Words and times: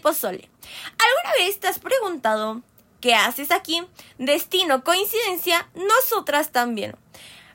pozole. 0.00 0.48
¿Alguna 0.98 1.46
vez 1.46 1.60
te 1.60 1.68
has 1.68 1.78
preguntado 1.78 2.62
qué 3.00 3.14
haces 3.14 3.50
aquí? 3.50 3.82
Destino, 4.18 4.82
coincidencia, 4.84 5.68
nosotras 5.74 6.50
también. 6.50 6.96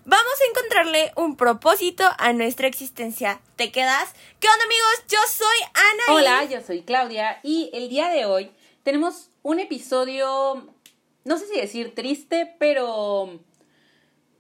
Vamos 0.08 0.34
a 0.40 0.50
encontrarle 0.52 1.12
un 1.16 1.36
propósito 1.36 2.04
a 2.20 2.32
nuestra 2.32 2.68
existencia. 2.68 3.42
¿Te 3.56 3.72
quedas? 3.72 4.14
¿Qué 4.40 4.48
onda 4.48 4.64
amigos? 4.64 5.04
Yo 5.10 5.18
soy 5.28 5.58
Ana. 5.74 6.16
Hola, 6.16 6.46
yo 6.46 6.62
soy 6.62 6.84
Claudia 6.84 7.40
y 7.42 7.72
el 7.74 7.90
día 7.90 8.10
de 8.10 8.26
hoy 8.26 8.52
tenemos 8.84 9.32
un 9.42 9.60
episodio, 9.60 10.72
no 11.24 11.38
sé 11.40 11.48
si 11.48 11.60
decir 11.60 11.96
triste, 11.96 12.56
pero 12.60 13.40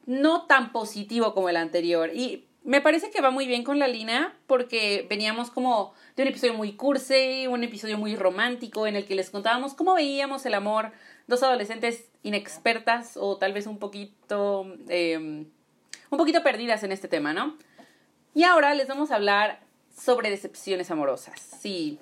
no 0.05 0.45
tan 0.45 0.71
positivo 0.71 1.33
como 1.33 1.49
el 1.49 1.57
anterior. 1.57 2.11
Y 2.13 2.47
me 2.65 2.81
parece 2.81 3.11
que 3.11 3.21
va 3.21 3.29
muy 3.29 3.45
bien 3.45 3.63
con 3.63 3.77
la 3.77 3.87
línea 3.87 4.33
porque 4.47 5.05
veníamos 5.07 5.51
como 5.51 5.93
de 6.15 6.23
un 6.23 6.29
episodio 6.29 6.55
muy 6.55 6.73
cursi, 6.73 7.45
un 7.45 7.63
episodio 7.63 7.99
muy 7.99 8.15
romántico 8.15 8.87
en 8.87 8.95
el 8.95 9.05
que 9.05 9.13
les 9.13 9.29
contábamos 9.29 9.75
cómo 9.75 9.93
veíamos 9.93 10.47
el 10.47 10.55
amor, 10.55 10.91
dos 11.27 11.43
adolescentes 11.43 12.05
inexpertas 12.23 13.17
o 13.17 13.37
tal 13.37 13.53
vez 13.53 13.67
un 13.67 13.77
poquito, 13.77 14.65
em, 14.89 15.45
un 16.09 16.17
poquito 16.17 16.41
perdidas 16.41 16.83
en 16.83 16.91
este 16.91 17.07
tema, 17.07 17.33
¿no? 17.33 17.55
Y 18.33 18.43
ahora 18.43 18.73
les 18.73 18.87
vamos 18.87 19.11
a 19.11 19.15
hablar 19.15 19.59
sobre 19.95 20.31
decepciones 20.31 20.89
amorosas, 20.89 21.39
sí, 21.39 21.99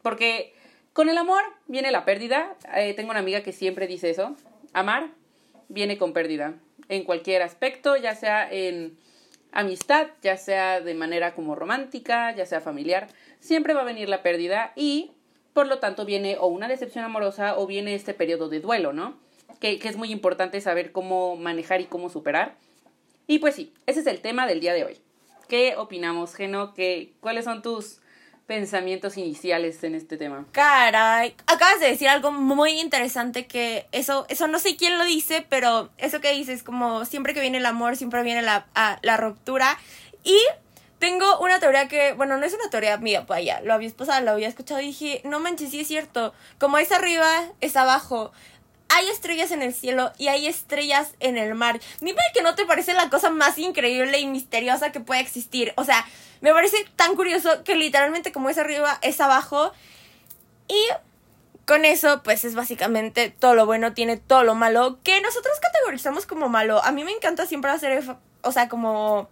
porque 0.00 0.54
con 0.92 1.08
el 1.08 1.18
amor 1.18 1.42
viene 1.66 1.90
la 1.90 2.04
pérdida. 2.04 2.56
Eh, 2.76 2.94
tengo 2.94 3.10
una 3.10 3.18
amiga 3.18 3.42
que 3.42 3.52
siempre 3.52 3.88
dice 3.88 4.10
eso, 4.10 4.36
amar 4.72 5.08
viene 5.68 5.98
con 5.98 6.12
pérdida 6.12 6.54
en 6.88 7.02
cualquier 7.02 7.42
aspecto, 7.42 7.96
ya 7.96 8.14
sea 8.14 8.48
en 8.48 8.96
amistad, 9.52 10.08
ya 10.22 10.36
sea 10.36 10.80
de 10.80 10.94
manera 10.94 11.34
como 11.34 11.54
romántica, 11.54 12.34
ya 12.34 12.46
sea 12.46 12.60
familiar, 12.60 13.08
siempre 13.38 13.74
va 13.74 13.82
a 13.82 13.84
venir 13.84 14.08
la 14.08 14.22
pérdida 14.22 14.72
y 14.74 15.12
por 15.52 15.66
lo 15.66 15.78
tanto 15.78 16.04
viene 16.04 16.36
o 16.40 16.46
una 16.46 16.68
decepción 16.68 17.04
amorosa 17.04 17.58
o 17.58 17.66
viene 17.66 17.94
este 17.94 18.14
periodo 18.14 18.48
de 18.48 18.60
duelo, 18.60 18.92
¿no? 18.92 19.18
Que, 19.60 19.78
que 19.78 19.88
es 19.88 19.96
muy 19.96 20.10
importante 20.10 20.60
saber 20.60 20.92
cómo 20.92 21.36
manejar 21.36 21.80
y 21.80 21.84
cómo 21.84 22.08
superar. 22.08 22.56
Y 23.26 23.38
pues 23.38 23.54
sí, 23.54 23.72
ese 23.86 24.00
es 24.00 24.06
el 24.06 24.20
tema 24.20 24.46
del 24.46 24.60
día 24.60 24.74
de 24.74 24.84
hoy. 24.84 24.98
¿Qué 25.48 25.76
opinamos, 25.76 26.34
Geno? 26.34 26.72
¿Qué, 26.74 27.12
¿Cuáles 27.20 27.44
son 27.44 27.62
tus 27.62 28.00
pensamientos 28.52 29.16
iniciales 29.16 29.82
en 29.82 29.94
este 29.94 30.18
tema. 30.18 30.44
Caray, 30.52 31.34
acabas 31.46 31.80
de 31.80 31.86
decir 31.86 32.06
algo 32.10 32.32
muy 32.32 32.82
interesante 32.82 33.46
que 33.46 33.86
eso, 33.92 34.26
eso 34.28 34.46
no 34.46 34.58
sé 34.58 34.76
quién 34.76 34.98
lo 34.98 35.06
dice, 35.06 35.46
pero 35.48 35.88
eso 35.96 36.20
que 36.20 36.32
dices, 36.32 36.62
como 36.62 37.06
siempre 37.06 37.32
que 37.32 37.40
viene 37.40 37.56
el 37.56 37.64
amor, 37.64 37.96
siempre 37.96 38.22
viene 38.22 38.42
la, 38.42 38.66
la 39.00 39.16
ruptura. 39.16 39.78
Y 40.22 40.36
tengo 40.98 41.38
una 41.38 41.60
teoría 41.60 41.88
que, 41.88 42.12
bueno, 42.12 42.36
no 42.36 42.44
es 42.44 42.52
una 42.52 42.68
teoría 42.68 42.98
mía, 42.98 43.24
pues 43.24 43.42
ya, 43.42 43.62
lo 43.62 43.72
había 43.72 43.88
pasado, 43.88 44.22
lo 44.22 44.32
había 44.32 44.48
escuchado 44.48 44.82
y 44.82 44.88
dije, 44.88 45.22
no 45.24 45.40
manches, 45.40 45.70
sí 45.70 45.80
es 45.80 45.88
cierto. 45.88 46.34
Como 46.58 46.76
es 46.76 46.92
arriba, 46.92 47.44
es 47.62 47.74
abajo 47.74 48.32
hay 48.94 49.08
estrellas 49.08 49.50
en 49.52 49.62
el 49.62 49.72
cielo 49.72 50.12
y 50.18 50.28
hay 50.28 50.46
estrellas 50.46 51.14
en 51.20 51.38
el 51.38 51.54
mar. 51.54 51.80
Para 52.00 52.32
que 52.34 52.42
no 52.42 52.54
te 52.54 52.66
parece 52.66 52.92
la 52.92 53.08
cosa 53.08 53.30
más 53.30 53.56
increíble 53.58 54.18
y 54.18 54.26
misteriosa 54.26 54.92
que 54.92 55.00
puede 55.00 55.20
existir. 55.20 55.72
O 55.76 55.84
sea, 55.84 56.04
me 56.42 56.52
parece 56.52 56.76
tan 56.96 57.16
curioso 57.16 57.64
que 57.64 57.74
literalmente 57.74 58.32
como 58.32 58.50
es 58.50 58.58
arriba, 58.58 58.98
es 59.00 59.20
abajo. 59.20 59.72
Y 60.68 60.88
con 61.64 61.86
eso, 61.86 62.22
pues 62.22 62.44
es 62.44 62.54
básicamente 62.54 63.30
todo 63.30 63.54
lo 63.54 63.64
bueno 63.64 63.94
tiene 63.94 64.18
todo 64.18 64.44
lo 64.44 64.54
malo 64.54 64.98
que 65.02 65.20
nosotros 65.22 65.58
categorizamos 65.60 66.26
como 66.26 66.50
malo. 66.50 66.84
A 66.84 66.92
mí 66.92 67.02
me 67.02 67.12
encanta 67.12 67.46
siempre 67.46 67.70
hacer, 67.70 68.04
o 68.42 68.52
sea, 68.52 68.68
como 68.68 69.30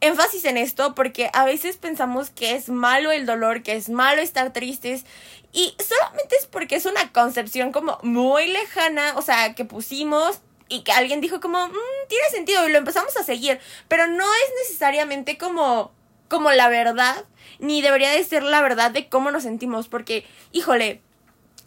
énfasis 0.00 0.44
en 0.44 0.56
esto 0.56 0.94
porque 0.94 1.30
a 1.32 1.44
veces 1.44 1.76
pensamos 1.76 2.30
que 2.30 2.54
es 2.54 2.68
malo 2.68 3.10
el 3.12 3.26
dolor, 3.26 3.62
que 3.62 3.76
es 3.76 3.88
malo 3.88 4.22
estar 4.22 4.52
tristes 4.52 5.04
y 5.52 5.74
solamente 5.78 6.36
es 6.36 6.46
porque 6.46 6.76
es 6.76 6.86
una 6.86 7.12
concepción 7.12 7.72
como 7.72 7.98
muy 8.02 8.46
lejana, 8.46 9.14
o 9.16 9.22
sea, 9.22 9.54
que 9.54 9.64
pusimos 9.64 10.40
y 10.68 10.82
que 10.82 10.92
alguien 10.92 11.20
dijo 11.20 11.40
como, 11.40 11.68
mmm, 11.68 12.08
tiene 12.08 12.28
sentido 12.30 12.68
y 12.68 12.72
lo 12.72 12.78
empezamos 12.78 13.16
a 13.16 13.22
seguir, 13.22 13.60
pero 13.88 14.06
no 14.06 14.24
es 14.24 14.68
necesariamente 14.68 15.38
como 15.38 15.94
como 16.28 16.50
la 16.52 16.68
verdad, 16.68 17.24
ni 17.58 17.82
debería 17.82 18.10
de 18.10 18.24
ser 18.24 18.42
la 18.42 18.60
verdad 18.60 18.90
de 18.90 19.08
cómo 19.08 19.30
nos 19.30 19.44
sentimos, 19.44 19.88
porque, 19.88 20.26
híjole, 20.52 21.00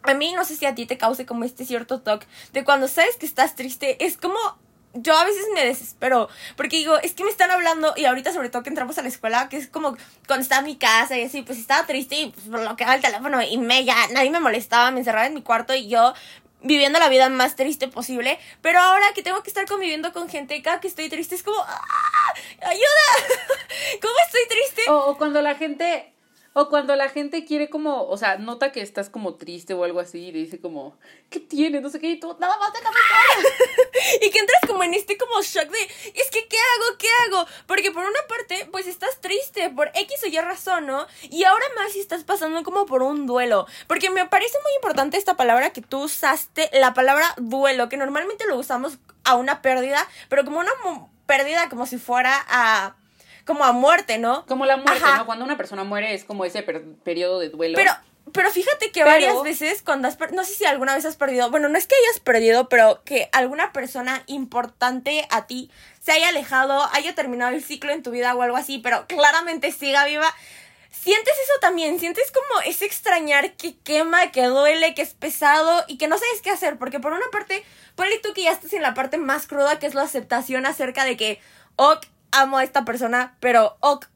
a 0.04 0.14
mí 0.14 0.34
no 0.34 0.46
sé 0.46 0.56
si 0.56 0.66
a 0.66 0.76
ti 0.76 0.86
te 0.86 0.98
cause 0.98 1.26
como 1.26 1.44
este 1.44 1.66
cierto 1.66 2.02
toque 2.02 2.28
de 2.54 2.64
cuando 2.64 2.88
sabes 2.88 3.18
que 3.18 3.26
estás 3.26 3.56
triste, 3.56 4.04
es 4.04 4.18
como 4.18 4.38
yo 4.94 5.18
a 5.18 5.24
veces 5.24 5.46
me 5.54 5.66
desespero 5.66 6.30
porque 6.56 6.78
digo, 6.78 6.98
es 7.00 7.14
que 7.14 7.24
me 7.24 7.30
están 7.30 7.52
hablando 7.52 7.94
y 7.96 8.06
ahorita 8.06 8.34
sobre 8.34 8.50
todo 8.50 8.64
que 8.64 8.70
entramos 8.70 8.98
a 8.98 9.02
la 9.02 9.08
escuela, 9.08 9.50
que 9.50 9.58
es 9.58 9.68
como 9.68 9.96
cuando 10.28 10.44
estaba 10.44 10.60
en 10.60 10.66
mi 10.66 10.78
casa 10.78 11.18
y 11.18 11.24
así, 11.24 11.42
pues 11.42 11.60
estaba 11.60 11.86
triste 11.86 12.16
y 12.16 12.30
pues 12.32 12.48
bloqueaba 12.48 12.96
el 12.96 13.02
teléfono 13.02 13.42
y 13.42 13.58
me 13.58 13.86
ya 13.86 13.96
nadie 14.14 14.32
me 14.32 14.40
molestaba, 14.40 14.92
me 14.92 15.00
encerraba 15.00 15.28
en 15.28 15.34
mi 15.34 15.42
cuarto 15.42 15.76
y 15.76 15.88
yo 15.88 16.14
viviendo 16.62 17.00
la 17.00 17.08
vida 17.08 17.30
más 17.30 17.56
triste 17.56 17.88
posible, 17.88 18.38
pero 18.62 18.80
ahora 18.80 19.14
que 19.14 19.24
tengo 19.24 19.42
que 19.44 19.50
estar 19.50 19.66
conviviendo 19.66 20.12
con 20.12 20.28
gente, 20.28 20.62
cada 20.62 20.80
que 20.80 20.88
estoy 20.88 21.10
triste 21.10 21.36
es 21.36 21.44
como, 21.44 21.58
¡Ah! 21.58 22.34
¡ayuda! 22.62 23.38
¿Cómo 24.02 24.14
estoy 24.26 24.42
triste? 24.50 24.82
o 24.90 25.18
cuando 25.18 25.42
la 25.42 25.56
gente 25.56 26.14
o 26.60 26.68
cuando 26.68 26.94
la 26.98 27.08
gente 27.08 27.46
quiere 27.46 27.70
como, 27.70 28.04
o 28.04 28.18
sea, 28.18 28.38
nota 28.38 28.74
que 28.74 28.82
estás 28.82 29.10
como 29.10 29.36
triste 29.36 29.74
o 29.74 29.86
algo 29.86 30.02
así 30.02 30.28
y 30.28 30.32
dice 30.34 30.60
como, 30.60 30.98
¿qué 31.30 31.40
tiene? 31.40 31.80
No 31.80 31.90
sé 31.90 32.02
qué, 32.02 32.10
y 32.10 32.20
tú, 32.20 32.36
nada 32.38 32.58
más 32.58 32.74
déjame 32.74 32.98
Y 34.22 34.30
que 34.30 34.40
entras 34.40 34.62
como 34.68 34.84
en 34.84 34.94
este 34.94 35.18
como 35.18 35.42
shock 35.42 35.70
de, 35.70 35.82
es 35.82 36.30
que, 36.32 36.48
¿qué 36.50 36.58
hago? 36.58 36.98
¿Qué 36.98 37.08
hago? 37.26 37.48
Porque 37.66 37.92
por 37.92 38.04
una 38.04 38.20
parte, 38.28 38.68
pues 38.74 38.88
estás 38.88 39.22
triste 39.22 39.70
por 39.70 39.90
X 39.94 40.22
o 40.26 40.28
Y 40.28 40.38
razón, 40.38 40.86
¿no? 40.86 41.08
Y 41.30 41.46
ahora 41.46 41.64
más 41.78 41.94
si 41.94 42.02
estás 42.02 42.26
pasando 42.26 42.62
como 42.64 42.86
por 42.86 43.04
un 43.04 43.26
duelo. 43.26 43.66
Porque 43.88 44.10
me 44.10 44.26
parece 44.26 44.58
muy 44.62 44.74
importante 44.76 45.16
esta 45.16 45.38
palabra 45.38 45.70
que 45.70 45.82
tú 45.82 46.04
usaste, 46.04 46.70
la 46.74 46.94
palabra 46.94 47.34
duelo, 47.38 47.88
que 47.88 47.96
normalmente 47.96 48.46
lo 48.48 48.58
usamos 48.58 48.98
a 49.24 49.36
una 49.36 49.62
pérdida, 49.62 50.06
pero 50.28 50.44
como 50.44 50.60
una 50.60 50.72
pérdida 51.26 51.70
como 51.70 51.86
si 51.86 51.98
fuera 51.98 52.46
a 52.50 52.96
como 53.50 53.66
a 53.66 53.72
muerte, 53.72 54.20
¿no? 54.20 54.46
Como 54.46 54.68
la 54.68 54.78
muerte, 54.78 55.04
¿no? 55.18 55.26
Cuando 55.26 55.44
una 55.44 55.58
persona 55.58 55.84
muere 55.84 56.14
es 56.14 56.24
como 56.24 56.46
ese 56.46 56.62
periodo 56.62 57.40
de 57.40 57.50
duelo. 57.50 57.76
Pero, 57.76 57.92
pero 58.32 58.52
fíjate 58.52 58.92
que 58.92 59.04
varias 59.04 59.42
veces 59.42 59.82
cuando 59.82 60.08
has 60.08 60.20
no 60.32 60.44
sé 60.44 60.54
si 60.54 60.66
alguna 60.66 60.94
vez 60.94 61.04
has 61.06 61.16
perdido, 61.16 61.50
bueno, 61.50 61.68
no 61.68 61.76
es 61.76 61.88
que 61.88 61.96
hayas 61.96 62.20
perdido, 62.20 62.70
pero 62.70 63.02
que 63.04 63.28
alguna 63.32 63.74
persona 63.74 64.22
importante 64.28 65.28
a 65.32 65.48
ti 65.48 65.72
se 66.00 66.12
haya 66.12 66.30
alejado, 66.30 66.88
haya 66.94 67.16
terminado 67.16 67.56
el 67.56 67.64
ciclo 67.64 67.92
en 67.92 68.04
tu 68.04 68.12
vida 68.12 68.36
o 68.36 68.44
algo 68.44 68.56
así, 68.56 68.78
pero 68.78 69.08
claramente 69.08 69.72
siga 69.72 70.06
viva. 70.06 70.32
Sientes 70.92 71.34
eso 71.34 71.54
también, 71.60 72.00
sientes 72.00 72.32
como 72.32 72.62
ese 72.68 72.86
extrañar 72.86 73.54
que 73.54 73.80
quema, 73.80 74.32
que 74.32 74.44
duele, 74.44 74.94
que 74.94 75.02
es 75.02 75.16
pesado 75.16 75.86
y 75.88 75.98
que 75.98 76.08
no 76.08 76.20
sabes 76.20 76.44
qué 76.44 76.52
hacer, 76.52 76.78
porque 76.78 77.00
por 77.00 77.14
una 77.14 77.26
parte, 77.32 77.66
ponle 77.96 78.20
tú 78.20 78.32
que 78.34 78.44
ya 78.44 78.52
estás 78.52 78.74
en 78.74 78.84
la 78.84 78.94
parte 78.94 79.18
más 79.18 79.48
cruda, 79.48 79.80
que 79.80 79.88
es 79.88 79.96
la 79.96 80.04
aceptación 80.04 80.68
acerca 80.68 81.04
de 81.04 81.18
que, 81.18 81.42
ok, 81.78 82.06
amo 82.32 82.58
a 82.58 82.64
esta 82.64 82.86
persona, 82.86 83.38
pero 83.40 83.78
ok, 83.80 84.08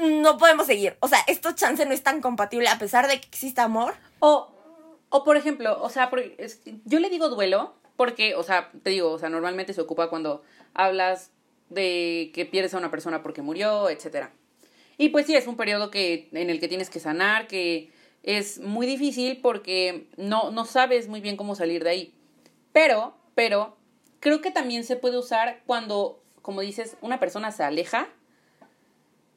no 0.00 0.38
podemos 0.38 0.66
seguir. 0.66 0.96
O 1.00 1.08
sea, 1.08 1.18
esto 1.26 1.52
chance 1.52 1.84
no 1.86 1.92
es 1.92 2.02
tan 2.02 2.20
compatible 2.20 2.68
a 2.68 2.78
pesar 2.78 3.08
de 3.08 3.20
que 3.20 3.28
exista 3.28 3.64
amor. 3.64 3.94
O, 4.20 4.50
o 5.08 5.24
por 5.24 5.36
ejemplo, 5.36 5.82
o 5.82 5.88
sea, 5.88 6.10
yo 6.84 7.00
le 7.00 7.10
digo 7.10 7.28
duelo 7.28 7.74
porque, 7.96 8.34
o 8.34 8.42
sea, 8.42 8.70
te 8.82 8.90
digo, 8.90 9.10
o 9.10 9.18
sea, 9.18 9.28
normalmente 9.28 9.74
se 9.74 9.80
ocupa 9.80 10.08
cuando 10.08 10.42
hablas 10.74 11.30
de 11.68 12.30
que 12.34 12.46
pierdes 12.46 12.74
a 12.74 12.78
una 12.78 12.90
persona 12.90 13.22
porque 13.22 13.42
murió, 13.42 13.90
etcétera. 13.90 14.32
Y 14.96 15.10
pues 15.10 15.26
sí, 15.26 15.34
es 15.34 15.46
un 15.46 15.56
periodo 15.56 15.90
que, 15.90 16.28
en 16.32 16.50
el 16.50 16.60
que 16.60 16.68
tienes 16.68 16.90
que 16.90 17.00
sanar, 17.00 17.46
que 17.46 17.90
es 18.22 18.58
muy 18.58 18.86
difícil 18.86 19.40
porque 19.40 20.08
no, 20.16 20.50
no 20.50 20.64
sabes 20.66 21.08
muy 21.08 21.20
bien 21.20 21.36
cómo 21.36 21.54
salir 21.54 21.84
de 21.84 21.90
ahí. 21.90 22.14
Pero, 22.72 23.14
pero, 23.34 23.76
creo 24.20 24.40
que 24.40 24.50
también 24.50 24.84
se 24.84 24.96
puede 24.96 25.18
usar 25.18 25.62
cuando 25.66 26.22
como 26.50 26.62
dices, 26.62 26.96
una 27.00 27.20
persona 27.20 27.52
se 27.52 27.62
aleja, 27.62 28.08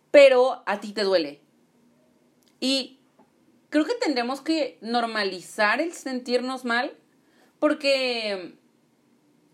pero 0.10 0.64
a 0.66 0.80
ti 0.80 0.94
te 0.94 1.04
duele. 1.04 1.42
Y 2.60 2.98
creo 3.70 3.86
que 3.86 3.94
tendremos 3.94 4.42
que 4.42 4.80
normalizar 4.82 5.80
el 5.80 5.94
sentirnos 5.94 6.66
mal, 6.66 6.98
porque, 7.60 8.56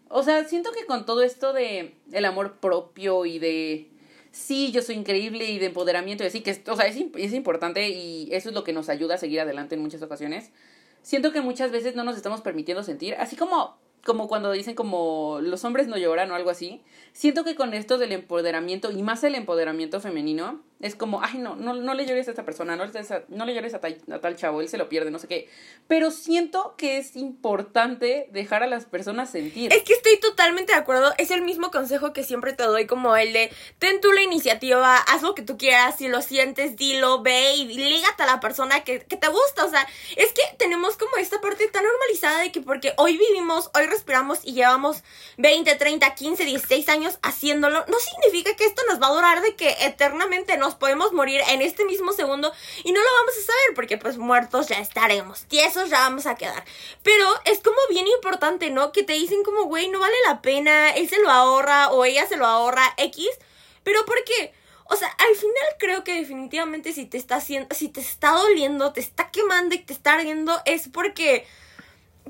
o 0.07 0.23
sea, 0.23 0.45
siento 0.45 0.71
que 0.71 0.85
con 0.85 1.05
todo 1.05 1.21
esto 1.21 1.51
de 1.51 1.97
el 2.13 2.23
amor 2.23 2.61
propio 2.61 3.25
y 3.25 3.39
de, 3.39 3.91
sí, 4.31 4.71
yo 4.71 4.81
soy 4.81 4.95
increíble 4.95 5.43
y 5.43 5.59
de 5.59 5.65
empoderamiento 5.65 6.23
y 6.23 6.27
así, 6.27 6.39
que, 6.39 6.63
o 6.65 6.77
sea, 6.77 6.87
es, 6.87 6.95
es 7.17 7.33
importante 7.33 7.89
y 7.89 8.29
eso 8.31 8.47
es 8.47 8.55
lo 8.55 8.63
que 8.63 8.71
nos 8.71 8.87
ayuda 8.87 9.15
a 9.15 9.17
seguir 9.17 9.41
adelante 9.41 9.75
en 9.75 9.81
muchas 9.81 10.01
ocasiones. 10.01 10.51
Siento 11.01 11.33
que 11.33 11.41
muchas 11.41 11.71
veces 11.71 11.93
no 11.93 12.05
nos 12.05 12.15
estamos 12.15 12.39
permitiendo 12.39 12.83
sentir, 12.83 13.15
así 13.15 13.35
como 13.35 13.77
como 14.05 14.27
cuando 14.27 14.51
dicen 14.51 14.75
como 14.75 15.39
los 15.41 15.63
hombres 15.65 15.87
no 15.87 15.97
lloran 15.97 16.31
o 16.31 16.35
algo 16.35 16.49
así. 16.49 16.81
Siento 17.13 17.43
que 17.43 17.55
con 17.55 17.73
esto 17.73 17.97
del 17.97 18.11
empoderamiento 18.11 18.91
y 18.91 19.03
más 19.03 19.23
el 19.23 19.35
empoderamiento 19.35 19.99
femenino, 19.99 20.61
es 20.79 20.95
como, 20.95 21.21
ay, 21.21 21.37
no, 21.39 21.55
no, 21.57 21.73
no 21.73 21.93
le 21.93 22.05
llores 22.05 22.27
a 22.27 22.31
esta 22.31 22.45
persona, 22.45 22.77
no, 22.77 22.85
no 22.85 23.45
le 23.45 23.53
llores 23.53 23.73
a 23.73 23.81
tal, 23.81 23.97
a 24.11 24.19
tal 24.19 24.37
chavo, 24.37 24.61
él 24.61 24.69
se 24.69 24.77
lo 24.77 24.87
pierde, 24.87 25.11
no 25.11 25.19
sé 25.19 25.27
qué. 25.27 25.49
Pero 25.87 26.09
siento 26.09 26.75
que 26.77 26.97
es 26.97 27.17
importante 27.17 28.29
dejar 28.31 28.63
a 28.63 28.67
las 28.67 28.85
personas 28.85 29.29
sentir. 29.29 29.73
Es 29.73 29.83
que 29.83 29.93
estoy 29.93 30.17
totalmente 30.19 30.71
de 30.71 30.79
acuerdo. 30.79 31.13
Es 31.17 31.31
el 31.31 31.41
mismo 31.41 31.69
consejo 31.69 32.13
que 32.13 32.23
siempre 32.23 32.53
te 32.53 32.63
doy, 32.63 32.87
como 32.87 33.17
el 33.17 33.33
de 33.33 33.51
ten 33.77 33.99
tú 33.99 34.13
la 34.13 34.21
iniciativa, 34.21 34.95
haz 34.95 35.21
lo 35.21 35.35
que 35.35 35.41
tú 35.41 35.57
quieras, 35.57 35.97
si 35.97 36.07
lo 36.07 36.21
sientes, 36.21 36.77
dilo, 36.77 37.21
ve 37.21 37.55
y 37.55 37.65
lígate 37.65 38.23
a 38.23 38.27
la 38.27 38.39
persona 38.39 38.83
que, 38.85 39.01
que 39.01 39.17
te 39.17 39.27
gusta. 39.27 39.65
O 39.65 39.69
sea, 39.69 39.85
es 40.15 40.31
que 40.31 40.41
tenemos 40.57 40.95
como 40.95 41.17
esta 41.17 41.41
parte 41.41 41.67
tan 41.67 41.83
normalizada 41.83 42.39
de 42.39 42.53
que 42.53 42.61
porque 42.61 42.93
hoy 42.95 43.17
vivimos, 43.17 43.69
hoy 43.75 43.85
respiramos 43.87 44.39
y 44.43 44.53
llevamos 44.53 45.03
20, 45.37 45.75
30, 45.75 46.15
15, 46.15 46.45
16 46.45 46.87
años 46.87 47.19
haciéndolo, 47.21 47.83
no 47.87 47.99
significa 47.99 48.55
que 48.55 48.65
esto 48.65 48.81
nos 48.87 49.01
va 49.01 49.07
a 49.07 49.13
durar 49.13 49.41
de 49.41 49.55
que 49.55 49.75
eternamente 49.81 50.55
podemos 50.75 51.13
morir 51.13 51.41
en 51.49 51.61
este 51.61 51.85
mismo 51.85 52.11
segundo 52.13 52.51
y 52.83 52.91
no 52.91 52.99
lo 52.99 53.07
vamos 53.19 53.33
a 53.37 53.45
saber 53.45 53.75
porque 53.75 53.97
pues 53.97 54.17
muertos 54.17 54.67
ya 54.67 54.79
estaremos, 54.79 55.43
tiesos 55.43 55.89
ya 55.89 55.99
vamos 55.99 56.25
a 56.25 56.35
quedar. 56.35 56.63
Pero 57.03 57.25
es 57.45 57.59
como 57.59 57.77
bien 57.89 58.07
importante, 58.07 58.69
¿no? 58.69 58.91
Que 58.91 59.03
te 59.03 59.13
dicen 59.13 59.43
como, 59.43 59.63
güey, 59.63 59.89
no 59.89 59.99
vale 59.99 60.15
la 60.27 60.41
pena, 60.41 60.91
él 60.91 61.09
se 61.09 61.19
lo 61.19 61.29
ahorra 61.29 61.89
o 61.89 62.05
ella 62.05 62.27
se 62.27 62.37
lo 62.37 62.45
ahorra 62.45 62.93
X, 62.97 63.27
pero 63.83 64.05
¿por 64.05 64.23
qué? 64.23 64.53
O 64.91 64.95
sea, 64.95 65.07
al 65.07 65.35
final 65.35 65.75
creo 65.77 66.03
que 66.03 66.15
definitivamente 66.15 66.93
si 66.93 67.05
te 67.05 67.17
está 67.17 67.35
haciendo, 67.35 67.73
si 67.75 67.89
te 67.89 68.01
está 68.01 68.31
doliendo, 68.31 68.91
te 68.91 69.01
está 69.01 69.29
quemando 69.29 69.75
y 69.75 69.79
te 69.79 69.93
está 69.93 70.15
ardiendo, 70.15 70.59
es 70.65 70.89
porque 70.89 71.45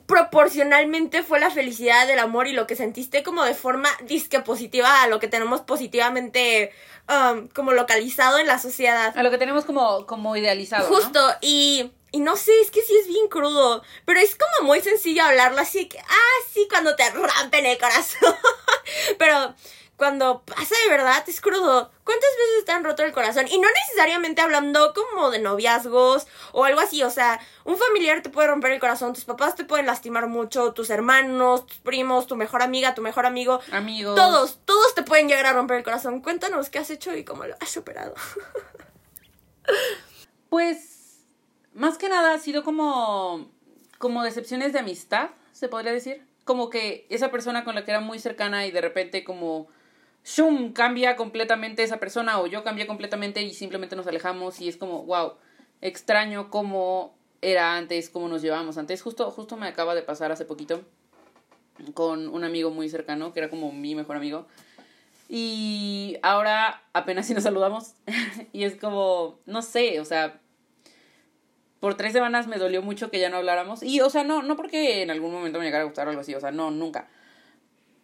proporcionalmente 0.06 1.24
fue 1.24 1.40
la 1.40 1.50
felicidad 1.50 2.08
del 2.08 2.20
amor 2.20 2.48
y 2.48 2.54
lo 2.54 2.68
que 2.68 2.76
sentiste 2.76 3.24
como 3.24 3.44
de 3.44 3.54
forma 3.54 3.90
disque 4.04 4.40
positiva 4.40 5.02
a 5.02 5.08
lo 5.08 5.20
que 5.20 5.28
tenemos 5.28 5.62
positivamente 5.62 6.72
um, 7.08 7.48
como 7.50 7.74
localizado 7.74 8.38
en 8.40 8.48
la 8.48 8.60
sociedad. 8.60 9.18
A 9.18 9.24
lo 9.24 9.32
que 9.32 9.38
tenemos 9.38 9.66
como, 9.66 10.06
como 10.06 10.36
idealizado. 10.36 10.90
¿no? 10.90 10.96
Justo, 10.96 11.20
y, 11.42 11.92
y 12.12 12.20
no 12.20 12.36
sé, 12.36 12.52
es 12.62 12.72
que 12.72 12.82
sí 12.82 12.96
es 12.98 13.08
bien 13.08 13.28
crudo, 13.28 13.84
pero 14.06 14.20
es 14.20 14.36
como 14.36 14.68
muy 14.68 14.82
sencillo 14.82 15.24
hablarlo 15.24 15.62
así 15.62 15.88
que, 15.88 16.00
ah, 16.00 16.38
sí, 16.54 16.68
cuando 16.70 16.96
te 16.96 17.10
rompen 17.10 17.66
el 17.66 17.78
corazón. 17.78 18.36
pero 19.18 19.56
cuando 20.00 20.44
pasa 20.44 20.74
de 20.86 20.90
verdad 20.90 21.24
es 21.28 21.42
crudo. 21.42 21.92
¿Cuántas 22.04 22.30
veces 22.38 22.66
te 22.66 22.72
han 22.72 22.84
roto 22.84 23.04
el 23.04 23.12
corazón? 23.12 23.48
Y 23.50 23.60
no 23.60 23.68
necesariamente 23.70 24.42
hablando 24.42 24.94
como 24.94 25.30
de 25.30 25.40
noviazgos 25.40 26.26
o 26.54 26.64
algo 26.64 26.80
así, 26.80 27.04
o 27.04 27.10
sea, 27.12 27.40
un 27.66 27.78
familiar 27.78 28.24
te 28.24 28.30
puede 28.30 28.48
romper 28.48 28.72
el 28.72 28.80
corazón, 28.80 29.14
tus 29.14 29.26
papás 29.26 29.56
te 29.56 29.66
pueden 29.66 29.86
lastimar 29.86 30.28
mucho, 30.28 30.74
tus 30.74 30.90
hermanos, 30.90 31.68
tus 31.68 31.78
primos, 31.80 32.26
tu 32.26 32.38
mejor 32.38 32.64
amiga, 32.64 32.96
tu 32.96 33.02
mejor 33.02 33.26
amigo. 33.26 33.60
Amigos. 33.72 34.16
Todos, 34.16 34.60
todos 34.66 34.96
te 34.96 35.04
pueden 35.04 35.28
llegar 35.28 35.46
a 35.46 35.54
romper 35.54 35.78
el 35.78 35.84
corazón. 35.84 36.22
Cuéntanos 36.22 36.70
qué 36.70 36.80
has 36.80 36.90
hecho 36.90 37.14
y 37.16 37.24
cómo 37.24 37.46
lo 37.46 37.56
has 37.60 37.70
superado. 37.70 38.16
Pues, 40.50 41.28
más 41.74 42.00
que 42.00 42.10
nada 42.10 42.34
ha 42.34 42.40
sido 42.40 42.64
como, 42.64 43.52
como 44.00 44.24
decepciones 44.24 44.74
de 44.74 44.80
amistad, 44.80 45.30
se 45.52 45.70
podría 45.70 45.92
decir. 45.92 46.26
Como 46.44 46.72
que 46.72 47.06
esa 47.12 47.30
persona 47.30 47.64
con 47.64 47.76
la 47.76 47.86
que 47.86 47.92
era 47.92 48.00
muy 48.00 48.18
cercana 48.18 48.66
y 48.66 48.72
de 48.72 48.82
repente 48.82 49.24
como, 49.24 49.68
shum, 50.24 50.74
cambia 50.74 51.16
completamente 51.16 51.84
esa 51.84 52.00
persona 52.00 52.40
o 52.40 52.48
yo 52.48 52.64
cambié 52.64 52.88
completamente 52.88 53.42
y 53.42 53.54
simplemente 53.54 53.96
nos 53.96 54.08
alejamos 54.08 54.62
y 54.62 54.70
es 54.70 54.78
como, 54.78 55.04
wow, 55.04 55.34
extraño 55.82 56.50
cómo 56.50 57.16
era 57.42 57.78
antes, 57.78 58.10
cómo 58.10 58.28
nos 58.28 58.42
llevábamos 58.42 58.78
antes. 58.78 59.02
Justo, 59.02 59.30
justo 59.32 59.58
me 59.58 59.68
acaba 59.68 59.96
de 59.96 60.02
pasar 60.02 60.32
hace 60.32 60.46
poquito 60.46 60.82
con 61.94 62.28
un 62.28 62.44
amigo 62.44 62.72
muy 62.72 62.90
cercano, 62.90 63.34
que 63.34 63.40
era 63.40 63.50
como 63.50 63.72
mi 63.72 63.96
mejor 63.96 64.18
amigo. 64.18 64.48
Y 65.28 66.18
ahora 66.24 66.82
apenas 66.94 67.28
si 67.28 67.34
nos 67.34 67.44
saludamos. 67.44 67.94
y 68.52 68.64
es 68.64 68.76
como, 68.76 69.40
no 69.46 69.62
sé, 69.62 70.00
o 70.00 70.06
sea, 70.06 70.42
por 71.80 71.96
tres 71.96 72.14
semanas 72.14 72.48
me 72.48 72.58
dolió 72.58 72.82
mucho 72.82 73.10
que 73.10 73.20
ya 73.20 73.30
no 73.30 73.38
habláramos. 73.38 73.84
Y, 73.84 74.02
o 74.02 74.10
sea, 74.10 74.24
no, 74.24 74.42
no 74.42 74.56
porque 74.56 75.02
en 75.02 75.12
algún 75.12 75.32
momento 75.32 75.60
me 75.60 75.66
llegara 75.66 75.84
a 75.84 75.88
gustar 75.88 76.08
o 76.08 76.10
algo 76.10 76.22
así, 76.22 76.36
o 76.36 76.40
sea, 76.40 76.52
no, 76.52 76.72
nunca. 76.72 77.08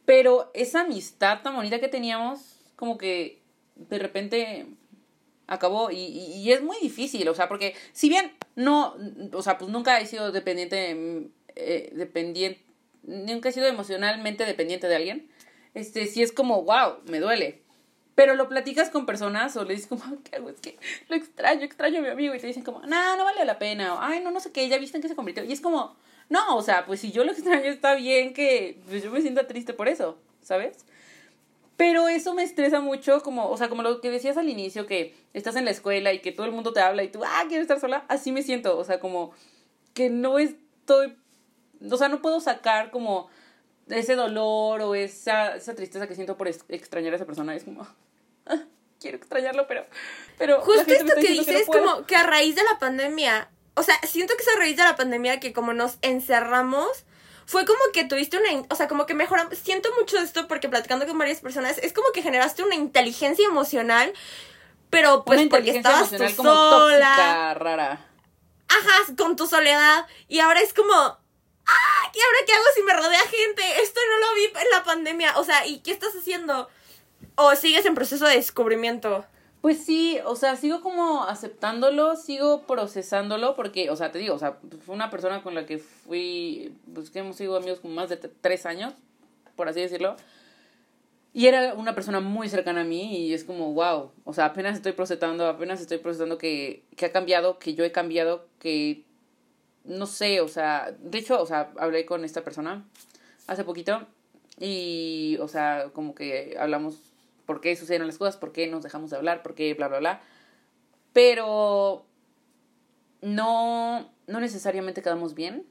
Pero 0.06 0.52
esa 0.54 0.82
amistad 0.82 1.42
tan 1.42 1.56
bonita 1.56 1.80
que 1.80 1.88
teníamos, 1.88 2.60
como 2.76 2.98
que 2.98 3.42
de 3.76 4.00
repente 4.00 4.68
acabó 5.48 5.92
y, 5.92 5.98
y, 5.98 6.52
es 6.52 6.64
muy 6.64 6.78
difícil, 6.82 7.28
o 7.28 7.36
sea, 7.36 7.48
porque 7.48 7.76
si 7.92 8.10
bien 8.10 8.32
no, 8.56 8.96
o 9.32 9.42
sea, 9.42 9.58
pues 9.58 9.70
nunca 9.70 10.00
he 10.00 10.06
sido 10.08 10.32
dependiente, 10.32 11.30
eh, 11.56 11.92
dependiente, 11.94 12.62
nunca 13.04 13.50
he 13.50 13.52
sido 13.52 13.68
emocionalmente 13.68 14.46
dependiente 14.46 14.88
de 14.88 14.96
alguien, 14.96 15.30
este, 15.76 16.08
sí 16.08 16.24
es 16.24 16.32
como, 16.32 16.64
wow, 16.64 16.98
me 17.08 17.20
duele. 17.20 17.62
Pero 18.16 18.36
lo 18.36 18.48
platicas 18.48 18.90
con 18.90 19.06
personas 19.06 19.56
o 19.58 19.66
le 19.66 19.74
dices 19.76 19.88
como, 19.88 20.04
¿qué 20.24 20.38
hago? 20.38 20.50
Es 20.50 20.62
que 20.62 20.80
lo 21.10 21.16
extraño, 21.18 21.64
extraño 21.64 22.00
a 22.00 22.02
mi 22.02 22.08
amigo. 22.08 22.34
Y 22.34 22.40
te 22.40 22.48
dicen 22.48 22.64
como, 22.64 22.80
no, 22.80 23.18
no 23.18 23.26
vale 23.26 23.44
la 23.44 23.60
pena. 23.60 23.94
O, 23.94 24.00
Ay, 24.00 24.22
no, 24.22 24.32
no 24.32 24.40
sé 24.40 24.54
qué, 24.54 24.68
ya 24.70 24.78
viste 24.78 24.98
en 24.98 25.02
qué 25.02 25.10
se 25.10 25.16
convirtió. 25.16 25.44
Y 25.44 25.52
es 25.52 25.60
como, 25.60 25.98
no, 26.30 26.56
o 26.56 26.62
sea, 26.62 26.86
pues 26.86 27.00
si 27.00 27.12
yo 27.12 27.24
lo 27.24 27.32
extraño 27.32 27.66
está 27.66 27.96
bien 27.96 28.34
que 28.34 28.80
pues, 28.88 29.04
yo 29.04 29.12
me 29.12 29.22
sienta 29.22 29.48
triste 29.48 29.74
por 29.74 29.88
eso, 29.88 30.18
¿sabes? 30.42 30.86
Pero 31.78 32.08
eso 32.08 32.34
me 32.34 32.44
estresa 32.44 32.80
mucho, 32.80 33.22
como, 33.22 33.50
o 33.50 33.58
sea, 33.58 33.68
como 33.68 33.84
lo 33.84 34.00
que 34.00 34.10
decías 34.10 34.38
al 34.38 34.48
inicio, 34.48 34.88
que 34.88 35.14
estás 35.34 35.56
en 35.58 35.66
la 35.66 35.72
escuela 35.72 36.14
y 36.14 36.20
que 36.20 36.32
todo 36.32 36.46
el 36.46 36.54
mundo 36.54 36.72
te 36.72 36.80
habla 36.80 37.04
y 37.04 37.10
tú, 37.10 37.22
ah, 37.26 37.44
quiero 37.50 37.62
estar 37.62 37.80
sola. 37.80 38.06
Así 38.08 38.32
me 38.32 38.44
siento, 38.44 38.78
o 38.78 38.84
sea, 38.86 39.00
como 39.00 39.34
que 39.94 40.10
no 40.10 40.40
estoy, 40.40 41.18
o 41.90 41.98
sea, 41.98 42.08
no 42.08 42.22
puedo 42.22 42.40
sacar 42.40 42.92
como 42.92 43.30
ese 43.90 44.16
dolor 44.16 44.82
o 44.82 44.96
esa, 44.96 45.58
esa 45.58 45.76
tristeza 45.76 46.08
que 46.08 46.16
siento 46.16 46.38
por 46.38 46.48
extrañar 46.48 47.12
a 47.12 47.18
esa 47.18 47.26
persona. 47.26 47.54
Es 47.54 47.66
como, 47.66 47.86
ah, 48.46 48.64
quiero 49.00 49.18
extrañarlo, 49.18 49.68
pero... 49.68 49.86
pero 50.38 50.62
Justo 50.62 50.92
esto 50.92 51.14
que 51.16 51.28
dices, 51.28 51.68
no 51.68 51.74
como 51.74 52.06
que 52.06 52.16
a 52.16 52.24
raíz 52.24 52.56
de 52.56 52.64
la 52.64 52.80
pandemia, 52.80 53.50
o 53.76 53.84
sea, 53.84 54.00
siento 54.08 54.34
que 54.38 54.44
a 54.50 54.60
raíz 54.60 54.78
de 54.78 54.84
la 54.84 54.96
pandemia 54.96 55.40
que 55.40 55.54
como 55.54 55.74
nos 55.74 55.98
encerramos, 56.02 57.06
fue 57.46 57.66
como 57.66 57.80
que 57.94 58.06
tuviste 58.06 58.38
una, 58.38 58.66
o 58.70 58.76
sea, 58.76 58.88
como 58.88 59.06
que 59.06 59.14
mejoramos, 59.14 59.58
siento 59.58 59.90
mucho 60.00 60.18
esto 60.18 60.48
porque 60.48 60.70
platicando 60.70 61.06
con 61.06 61.18
varias 61.18 61.42
personas, 61.42 61.78
es 61.78 61.94
como 61.94 62.08
que 62.14 62.24
generaste 62.24 62.64
una 62.64 62.76
inteligencia 62.76 63.46
emocional, 63.46 64.14
pero 64.90 65.24
pues 65.26 65.42
una 65.42 65.50
porque 65.50 65.78
estabas 65.78 66.10
tú 66.10 66.18
como 66.38 66.54
sola. 66.54 67.16
Tóxica, 67.16 67.54
rara. 67.56 68.08
Ajá, 68.68 69.14
con 69.18 69.36
tu 69.36 69.46
soledad, 69.46 70.08
y 70.28 70.40
ahora 70.40 70.62
es 70.62 70.74
como, 70.74 70.94
¡ah! 70.94 72.12
¿Y 72.14 72.20
ahora 72.20 72.38
qué 72.46 72.54
hago 72.54 72.66
si 72.74 72.82
me 72.82 72.94
rodea 72.94 73.22
gente? 73.22 73.82
Esto 73.82 74.00
no 74.10 74.28
lo 74.28 74.36
vi 74.36 74.46
en 74.46 74.72
la 74.72 74.84
pandemia, 74.84 75.38
o 75.38 75.44
sea, 75.44 75.68
¿y 75.68 75.80
qué 75.80 75.92
estás 75.92 76.16
haciendo? 76.16 76.70
¿O 77.36 77.56
sigues 77.56 77.86
en 77.86 77.94
proceso 77.94 78.26
de 78.26 78.38
descubrimiento? 78.38 79.26
Pues 79.66 79.84
sí, 79.84 80.20
o 80.26 80.36
sea, 80.36 80.58
sigo 80.58 80.82
como 80.82 81.24
aceptándolo, 81.24 82.16
sigo 82.18 82.68
procesándolo, 82.68 83.56
porque, 83.56 83.90
o 83.90 83.96
sea, 83.96 84.12
te 84.12 84.20
digo, 84.20 84.36
o 84.36 84.38
sea, 84.38 84.60
fue 84.86 84.94
una 84.94 85.10
persona 85.10 85.42
con 85.42 85.56
la 85.56 85.66
que 85.66 85.80
fui, 85.80 86.72
pues 86.94 87.10
que 87.10 87.18
hemos 87.18 87.36
sido 87.36 87.58
amigos 87.58 87.80
como 87.80 87.96
más 87.96 88.10
de 88.10 88.18
tres 88.18 88.68
años, 88.68 88.94
por 89.56 89.68
así 89.68 89.82
decirlo, 89.82 90.18
y 91.34 91.48
era 91.48 91.74
una 91.74 91.96
persona 91.96 92.20
muy 92.20 92.48
cercana 92.48 92.82
a 92.82 92.84
mí 92.84 93.26
y 93.26 93.34
es 93.34 93.44
como, 93.44 93.74
wow, 93.74 94.12
o 94.24 94.34
sea, 94.34 94.46
apenas 94.46 94.76
estoy 94.76 94.92
procesando, 94.92 95.48
apenas 95.48 95.82
estoy 95.82 95.98
procesando 95.98 96.38
que, 96.38 96.84
que 96.96 97.08
ha 97.08 97.12
cambiado, 97.12 97.58
que 97.58 97.74
yo 97.74 97.84
he 97.84 97.92
cambiado, 97.92 98.46
que, 98.60 99.04
no 99.84 100.06
sé, 100.06 100.42
o 100.42 100.48
sea, 100.48 100.96
de 101.00 101.18
hecho, 101.18 101.42
o 101.42 101.46
sea, 101.48 101.72
hablé 101.80 102.06
con 102.06 102.24
esta 102.24 102.44
persona 102.44 102.86
hace 103.48 103.64
poquito 103.64 104.06
y, 104.60 105.38
o 105.42 105.48
sea, 105.48 105.90
como 105.92 106.14
que 106.14 106.56
hablamos 106.60 107.15
por 107.46 107.62
qué 107.62 107.76
suceden 107.76 108.08
las 108.08 108.18
cosas, 108.18 108.38
por 108.38 108.52
qué 108.52 108.68
nos 108.68 108.84
dejamos 108.84 109.10
de 109.10 109.18
hablar, 109.18 109.44
por 109.44 109.56
qué 109.56 109.74
bla, 109.74 109.88
bla, 109.88 110.00
bla. 110.00 110.22
Pero 111.14 112.06
no, 113.22 114.12
no 114.28 114.40
necesariamente 114.40 115.02
quedamos 115.02 115.34
bien. 115.36 115.66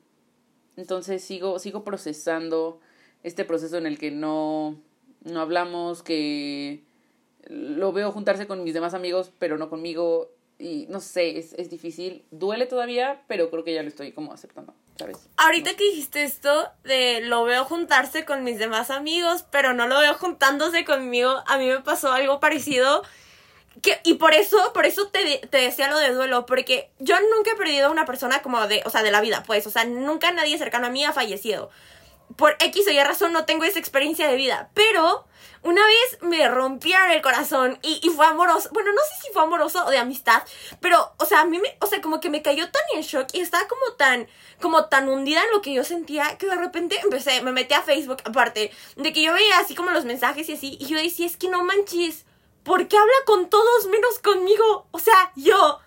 Entonces 0.76 1.22
sigo, 1.22 1.58
sigo 1.58 1.84
procesando 1.84 2.80
este 3.22 3.44
proceso 3.44 3.78
en 3.78 3.86
el 3.86 3.98
que 3.98 4.10
no, 4.10 4.80
no 5.22 5.40
hablamos, 5.40 6.02
que 6.02 6.82
lo 7.48 7.92
veo 7.92 8.12
juntarse 8.12 8.46
con 8.46 8.64
mis 8.64 8.74
demás 8.74 8.94
amigos, 8.94 9.32
pero 9.38 9.58
no 9.58 9.70
conmigo. 9.70 10.30
Y 10.58 10.86
no 10.88 11.00
sé, 11.00 11.38
es, 11.38 11.52
es 11.54 11.70
difícil. 11.70 12.24
Duele 12.30 12.66
todavía, 12.66 13.22
pero 13.28 13.50
creo 13.50 13.64
que 13.64 13.74
ya 13.74 13.82
lo 13.82 13.88
estoy 13.88 14.12
como 14.12 14.32
aceptando, 14.32 14.74
Ahorita 15.36 15.74
que 15.74 15.84
dijiste 15.84 16.22
esto 16.22 16.70
de 16.84 17.20
lo 17.22 17.44
veo 17.44 17.64
juntarse 17.64 18.24
con 18.24 18.44
mis 18.44 18.58
demás 18.58 18.90
amigos, 18.90 19.44
pero 19.50 19.74
no 19.74 19.86
lo 19.86 19.98
veo 19.98 20.14
juntándose 20.14 20.84
conmigo, 20.84 21.42
a 21.46 21.58
mí 21.58 21.66
me 21.66 21.80
pasó 21.80 22.12
algo 22.12 22.40
parecido. 22.40 23.02
Que, 23.82 24.00
y 24.04 24.14
por 24.14 24.34
eso, 24.34 24.72
por 24.72 24.86
eso 24.86 25.08
te, 25.08 25.38
te 25.50 25.58
decía 25.58 25.90
lo 25.90 25.98
de 25.98 26.12
duelo, 26.12 26.46
porque 26.46 26.90
yo 27.00 27.16
nunca 27.36 27.50
he 27.52 27.56
perdido 27.56 27.88
a 27.88 27.90
una 27.90 28.06
persona 28.06 28.40
como 28.40 28.68
de, 28.68 28.82
o 28.84 28.90
sea, 28.90 29.02
de 29.02 29.10
la 29.10 29.20
vida, 29.20 29.42
pues, 29.44 29.66
o 29.66 29.70
sea, 29.70 29.84
nunca 29.84 30.30
nadie 30.30 30.56
cercano 30.58 30.86
a 30.86 30.90
mí 30.90 31.04
ha 31.04 31.12
fallecido. 31.12 31.70
Por 32.36 32.56
X 32.58 32.86
o 32.88 32.90
Y 32.90 33.02
razón 33.02 33.32
no 33.32 33.44
tengo 33.44 33.64
esa 33.64 33.78
experiencia 33.78 34.28
de 34.28 34.36
vida, 34.36 34.70
pero 34.74 35.26
una 35.64 35.84
vez 35.86 36.18
me 36.20 36.46
rompieron 36.48 37.10
el 37.10 37.22
corazón 37.22 37.78
y, 37.80 37.98
y, 38.02 38.10
fue 38.10 38.26
amoroso. 38.26 38.68
Bueno, 38.72 38.92
no 38.92 39.00
sé 39.00 39.22
si 39.26 39.32
fue 39.32 39.42
amoroso 39.42 39.84
o 39.86 39.90
de 39.90 39.96
amistad, 39.96 40.42
pero, 40.80 41.12
o 41.18 41.24
sea, 41.24 41.40
a 41.40 41.44
mí 41.46 41.58
me, 41.58 41.76
o 41.80 41.86
sea, 41.86 42.02
como 42.02 42.20
que 42.20 42.28
me 42.28 42.42
cayó 42.42 42.70
tan 42.70 42.82
en 42.94 43.00
shock 43.00 43.28
y 43.32 43.40
estaba 43.40 43.66
como 43.66 43.96
tan, 43.96 44.28
como 44.60 44.86
tan 44.86 45.08
hundida 45.08 45.42
en 45.42 45.50
lo 45.52 45.62
que 45.62 45.72
yo 45.72 45.82
sentía 45.82 46.36
que 46.36 46.46
de 46.46 46.56
repente 46.56 47.00
empecé, 47.02 47.40
me 47.40 47.52
metí 47.52 47.72
a 47.72 47.82
Facebook, 47.82 48.18
aparte 48.24 48.72
de 48.96 49.12
que 49.12 49.22
yo 49.22 49.32
veía 49.32 49.58
así 49.58 49.74
como 49.74 49.90
los 49.90 50.04
mensajes 50.04 50.48
y 50.50 50.52
así, 50.52 50.76
y 50.78 50.86
yo 50.86 50.98
decía, 50.98 51.26
es 51.26 51.38
que 51.38 51.48
no 51.48 51.64
manches, 51.64 52.26
¿por 52.62 52.86
qué 52.86 52.98
habla 52.98 53.14
con 53.24 53.48
todos 53.48 53.86
menos 53.86 54.18
conmigo? 54.18 54.86
O 54.90 54.98
sea, 54.98 55.32
yo. 55.34 55.80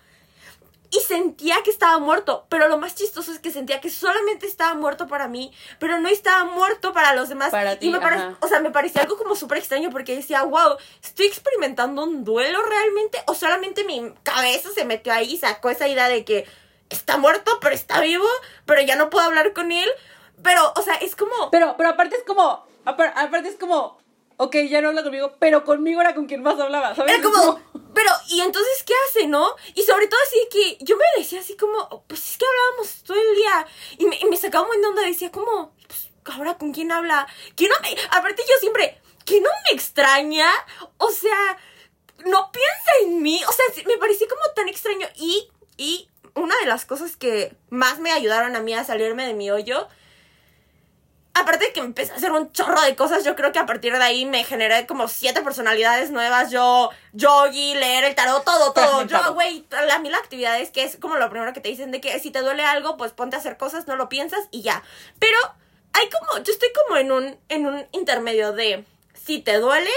Y 0.89 1.00
sentía 1.01 1.58
que 1.63 1.70
estaba 1.70 1.98
muerto, 2.00 2.46
pero 2.50 2.70
lo 2.70 2.77
más 2.77 2.96
chistoso 2.96 3.32
es 3.34 3.39
que 3.39 3.51
sentía 3.51 3.82
que 3.82 3.89
solamente 3.89 4.46
estaba 4.48 4.74
muerto 4.74 5.08
para 5.08 5.27
mí, 5.27 5.51
pero 5.79 6.00
no 6.00 6.08
estaba 6.08 6.46
muerto 6.46 6.94
para 6.94 7.13
los 7.13 7.27
demás. 7.27 7.51
Para 7.51 7.77
ti, 7.77 7.88
y 7.88 7.89
me 7.91 8.00
pare- 8.00 8.15
o 8.39 8.48
sea, 8.48 8.62
me 8.62 8.72
parecía 8.72 9.01
algo 9.01 9.17
como 9.17 9.36
súper 9.36 9.58
extraño 9.58 9.89
porque 9.89 10.15
decía, 10.15 10.44
wow, 10.44 10.77
¿estoy 11.03 11.25
experimentando 11.25 12.03
un 12.03 12.24
duelo 12.24 12.62
realmente? 12.63 13.22
¿O 13.27 13.36
solamente 13.36 13.84
mi 13.84 14.13
cabeza 14.24 14.70
se 14.74 14.86
metió 14.86 15.12
ahí 15.12 15.34
y 15.34 15.38
sacó 15.38 15.70
esa 15.70 15.88
idea 15.89 16.08
de 16.08 16.24
que 16.24 16.46
está 16.89 17.17
muerto, 17.17 17.58
pero 17.60 17.75
está 17.75 18.00
vivo, 18.00 18.25
pero 18.65 18.82
ya 18.82 18.96
no 18.96 19.10
puedo 19.10 19.25
hablar 19.25 19.51
con 19.53 19.74
él? 19.74 19.89
Pero, 20.41 20.72
o 20.75 20.82
sea, 20.84 20.96
es 20.96 21.15
como... 21.17 21.50
Pero, 21.51 21.75
pero 21.77 21.89
aparte 21.89 22.15
es 22.15 22.24
como, 22.24 22.65
apar- 22.86 23.12
aparte 23.15 23.50
es 23.50 23.58
como, 23.58 23.98
ok, 24.38 24.56
ya 24.70 24.82
no 24.82 24.89
habla 24.89 25.03
conmigo, 25.03 25.36
pero 25.39 25.63
conmigo 25.63 26.00
era 26.01 26.15
con 26.15 26.27
quien 26.27 26.44
más 26.44 26.60
hablaba, 26.60 26.96
¿sabes? 26.96 27.13
Era 27.13 27.24
como, 27.24 27.60
pero, 27.94 28.12
¿y 28.29 28.41
entonces 28.41 28.84
qué 28.84 28.94
hace, 29.08 29.27
no? 29.27 29.56
Y 29.74 29.82
sobre 29.82 30.08
todo 30.08 30.20
así 30.25 30.48
que 30.51 30.84
yo 30.86 30.96
me 30.96 31.03
decía 31.17 31.39
así 31.39 31.58
como, 31.58 32.03
pues 32.08 32.32
es 32.32 32.38
que 32.38 32.46
hablábamos 32.46 33.03
todo 33.03 33.17
el 33.20 33.36
día. 33.36 33.67
Y 33.98 34.06
me, 34.06 34.17
y 34.17 34.25
me 34.25 34.38
sacaba 34.38 34.63
un 34.63 34.67
buen 34.70 34.82
de 34.82 34.88
onda, 34.88 35.01
decía 35.01 35.32
como, 35.32 35.74
pues, 35.88 36.10
ahora 36.25 36.58
con 36.58 36.74
quién 36.74 36.91
habla. 36.91 37.27
¿Quién 37.56 37.72
no 37.72 37.75
me, 37.82 37.96
aparte 38.12 38.44
yo 38.48 38.56
siempre, 38.60 39.01
¿quién 39.25 39.41
no 39.41 39.50
me 39.50 39.75
extraña? 39.75 40.48
O 40.98 41.10
sea, 41.10 41.58
no 42.25 42.51
piensa 42.51 42.91
en 43.03 43.22
mí. 43.22 43.41
O 43.48 43.51
sea, 43.51 43.65
me 43.88 43.98
parecía 43.98 44.27
como 44.27 44.41
tan 44.56 44.70
extraño. 44.70 45.08
Y, 45.15 45.50
y 45.77 46.08
una 46.36 46.56
de 46.60 46.67
las 46.67 46.86
cosas 46.86 47.17
que 47.17 47.56
más 47.70 48.00
me 48.00 48.12
ayudaron 48.12 48.56
a 48.56 48.62
mí 48.62 48.75
a 48.75 48.84
salirme 48.84 49.25
de 49.25 49.34
mi 49.34 49.50
hoyo 49.50 49.88
aparte 51.38 51.65
de 51.65 51.74
que 51.74 51.79
empecé 51.79 52.12
a 52.12 52.15
hacer 52.15 52.32
un 52.32 52.51
chorro 52.51 52.82
de 52.82 52.96
cosas, 52.96 53.24
yo 53.24 53.36
creo 53.36 53.51
que 53.51 53.60
a 53.60 53.65
partir 53.65 53.94
de 53.94 54.03
ahí 54.03 54.25
me 54.25 54.44
generé 54.44 54.86
como 54.88 55.08
siete 55.08 55.41
personalidades 55.41 56.12
nuevas. 56.12 56.51
Yo, 56.51 56.89
yogi, 57.13 57.75
leer 57.75 58.03
el 58.03 58.15
tarot, 58.15 58.44
todo, 58.44 58.74
todo. 58.74 59.03
Yo, 59.03 59.34
güey, 59.34 59.65
la 59.88 60.00
mil 60.00 60.13
actividades 60.15 60.72
que 60.72 60.84
es 60.84 60.98
como 60.98 61.15
lo 61.15 61.29
primero 61.29 61.53
que 61.53 61.62
te 61.62 61.70
dicen 61.70 61.91
de 61.91 62.01
que 62.01 62.20
si 62.20 62.32
te 62.32 62.41
duele 62.41 62.63
algo, 62.63 62.98
pues 62.98 63.12
ponte 63.12 63.36
a 63.36 63.39
hacer 63.39 63.58
cosas, 63.58 63.88
no 63.88 63.96
lo 63.96 64.10
piensas 64.10 64.48
y 64.51 64.62
ya. 64.62 64.84
Pero 65.20 65.38
hay 65.94 66.10
como, 66.10 66.44
yo 66.44 66.51
estoy 66.51 66.70
como 66.86 66.98
en 66.98 67.12
un, 67.12 67.38
en 67.50 67.65
un 67.65 67.86
intermedio 67.91 68.53
de 68.53 68.86
si 69.13 69.39
te 69.39 69.60
duele, 69.60 69.91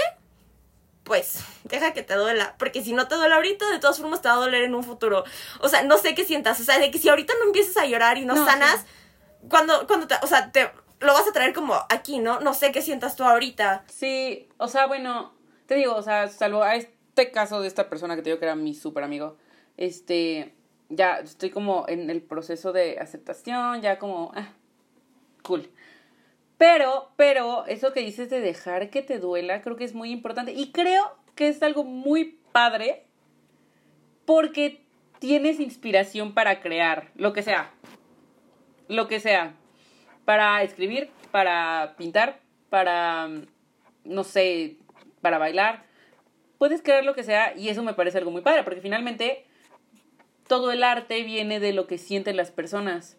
pues 1.03 1.39
deja 1.63 1.93
que 1.93 2.03
te 2.03 2.15
duela. 2.15 2.55
Porque 2.57 2.83
si 2.83 2.93
no 2.93 3.07
te 3.07 3.15
duele 3.15 3.35
ahorita, 3.35 3.69
de 3.69 3.79
todas 3.79 3.99
formas 3.99 4.21
te 4.21 4.27
va 4.27 4.35
a 4.35 4.37
doler 4.37 4.63
en 4.63 4.75
un 4.75 4.83
futuro. 4.83 5.23
O 5.59 5.69
sea, 5.69 5.83
no 5.83 5.97
sé 5.97 6.15
qué 6.15 6.25
sientas. 6.25 6.59
O 6.59 6.63
sea, 6.63 6.79
de 6.79 6.91
que 6.91 6.99
si 6.99 7.09
ahorita 7.09 7.33
no 7.39 7.45
empiezas 7.45 7.77
a 7.77 7.85
llorar 7.85 8.17
y 8.17 8.25
no, 8.25 8.35
No, 8.35 8.45
sanas, 8.45 8.85
cuando, 9.49 9.87
cuando 9.87 10.07
te, 10.07 10.15
o 10.21 10.27
sea, 10.27 10.51
te 10.51 10.71
lo 11.01 11.13
vas 11.13 11.27
a 11.27 11.33
traer 11.33 11.53
como 11.53 11.75
aquí, 11.89 12.19
¿no? 12.19 12.39
No 12.39 12.53
sé 12.53 12.71
qué 12.71 12.81
sientas 12.81 13.15
tú 13.15 13.23
ahorita. 13.23 13.83
Sí, 13.87 14.47
o 14.57 14.67
sea, 14.67 14.85
bueno, 14.85 15.33
te 15.65 15.75
digo, 15.75 15.95
o 15.95 16.01
sea, 16.01 16.27
salvo 16.27 16.63
a 16.63 16.75
este 16.75 17.31
caso 17.31 17.61
de 17.61 17.67
esta 17.67 17.89
persona 17.89 18.15
que 18.15 18.21
te 18.21 18.29
digo 18.29 18.39
que 18.39 18.45
era 18.45 18.55
mi 18.55 18.73
súper 18.73 19.03
amigo, 19.03 19.37
este, 19.77 20.53
ya 20.89 21.19
estoy 21.19 21.49
como 21.49 21.85
en 21.87 22.09
el 22.09 22.21
proceso 22.21 22.71
de 22.71 22.99
aceptación, 22.99 23.81
ya 23.81 23.97
como, 23.97 24.31
ah, 24.35 24.49
cool. 25.43 25.69
Pero, 26.57 27.11
pero, 27.15 27.65
eso 27.65 27.91
que 27.91 28.01
dices 28.01 28.29
de 28.29 28.39
dejar 28.39 28.91
que 28.91 29.01
te 29.01 29.17
duela, 29.17 29.61
creo 29.61 29.77
que 29.77 29.83
es 29.83 29.95
muy 29.95 30.11
importante. 30.11 30.53
Y 30.53 30.71
creo 30.71 31.17
que 31.33 31.47
es 31.47 31.63
algo 31.63 31.83
muy 31.83 32.37
padre 32.51 33.07
porque 34.25 34.83
tienes 35.17 35.59
inspiración 35.59 36.35
para 36.35 36.61
crear, 36.61 37.09
lo 37.15 37.33
que 37.33 37.41
sea. 37.41 37.71
Lo 38.87 39.07
que 39.07 39.19
sea. 39.19 39.55
Para 40.25 40.63
escribir, 40.63 41.09
para 41.31 41.95
pintar, 41.97 42.39
para, 42.69 43.27
mm, 43.27 43.45
no 44.05 44.23
sé, 44.23 44.77
para 45.21 45.37
bailar. 45.37 45.85
Puedes 46.57 46.81
crear 46.81 47.03
lo 47.03 47.15
que 47.15 47.23
sea 47.23 47.57
y 47.57 47.69
eso 47.69 47.83
me 47.83 47.93
parece 47.93 48.17
algo 48.17 48.31
muy 48.31 48.41
padre 48.41 48.63
porque 48.63 48.81
finalmente 48.81 49.45
todo 50.47 50.71
el 50.71 50.83
arte 50.83 51.23
viene 51.23 51.59
de 51.59 51.73
lo 51.73 51.87
que 51.87 51.97
sienten 51.97 52.37
las 52.37 52.51
personas 52.51 53.17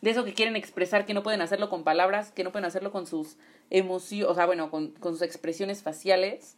de 0.00 0.10
eso 0.10 0.24
que 0.24 0.34
quieren 0.34 0.56
expresar, 0.56 1.06
que 1.06 1.14
no 1.14 1.22
pueden 1.22 1.42
hacerlo 1.42 1.68
con 1.70 1.84
palabras, 1.84 2.30
que 2.32 2.44
no 2.44 2.52
pueden 2.52 2.66
hacerlo 2.66 2.92
con 2.92 3.06
sus 3.06 3.36
emociones, 3.70 4.28
o 4.28 4.34
sea, 4.34 4.46
bueno, 4.46 4.70
con, 4.70 4.92
con 4.92 5.12
sus 5.12 5.22
expresiones 5.22 5.82
faciales, 5.82 6.56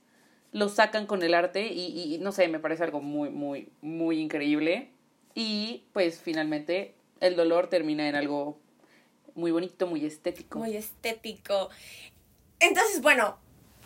lo 0.52 0.68
sacan 0.68 1.06
con 1.06 1.22
el 1.22 1.34
arte 1.34 1.68
y, 1.68 2.14
y, 2.14 2.18
no 2.18 2.32
sé, 2.32 2.48
me 2.48 2.58
parece 2.58 2.84
algo 2.84 3.00
muy, 3.00 3.30
muy, 3.30 3.70
muy 3.80 4.18
increíble. 4.18 4.90
Y 5.34 5.84
pues 5.92 6.20
finalmente 6.20 6.94
el 7.20 7.36
dolor 7.36 7.68
termina 7.68 8.08
en 8.08 8.16
algo 8.16 8.58
muy 9.34 9.50
bonito, 9.50 9.86
muy 9.86 10.04
estético. 10.04 10.58
Muy 10.58 10.76
estético. 10.76 11.70
Entonces, 12.60 13.00
bueno, 13.00 13.38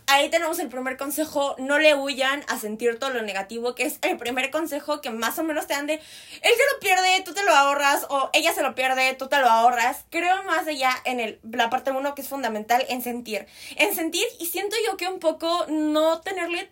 ahí 0.07 0.29
tenemos 0.31 0.59
el 0.59 0.69
primer 0.69 0.97
consejo. 0.97 1.55
No 1.59 1.79
le 1.79 1.95
huyan 1.95 2.43
a 2.49 2.59
sentir 2.59 2.99
todo 2.99 3.11
lo 3.11 3.23
negativo, 3.23 3.75
que 3.75 3.85
es 3.85 3.99
el 4.03 4.17
primer 4.17 4.51
consejo 4.51 5.01
que 5.01 5.11
más 5.11 5.39
o 5.39 5.45
menos 5.45 5.67
te 5.67 5.75
dan 5.75 5.87
de, 5.87 5.95
él 5.95 6.01
se 6.43 6.75
lo 6.75 6.81
pierde, 6.81 7.23
tú 7.25 7.35
te 7.35 7.43
lo 7.43 7.53
ahorras, 7.55 8.07
o 8.11 8.31
ella 8.33 8.53
se 8.53 8.63
lo 8.63 8.75
pierde, 8.75 9.15
tú 9.15 9.29
te 9.29 9.39
lo 9.39 9.49
ahorras. 9.49 10.05
Creo 10.11 10.43
más 10.45 10.67
allá 10.67 10.93
en 11.05 11.21
el, 11.21 11.41
la 11.51 11.71
parte 11.71 11.91
uno 11.91 12.15
que 12.15 12.23
es 12.23 12.29
fundamental, 12.29 12.85
en 12.89 13.03
sentir. 13.03 13.47
En 13.77 13.95
sentir, 13.95 14.27
y 14.41 14.47
siento 14.47 14.77
yo 14.87 14.97
que 14.97 15.09
un 15.09 15.21
poco 15.21 15.67
no 15.69 16.21
tenerle 16.21 16.71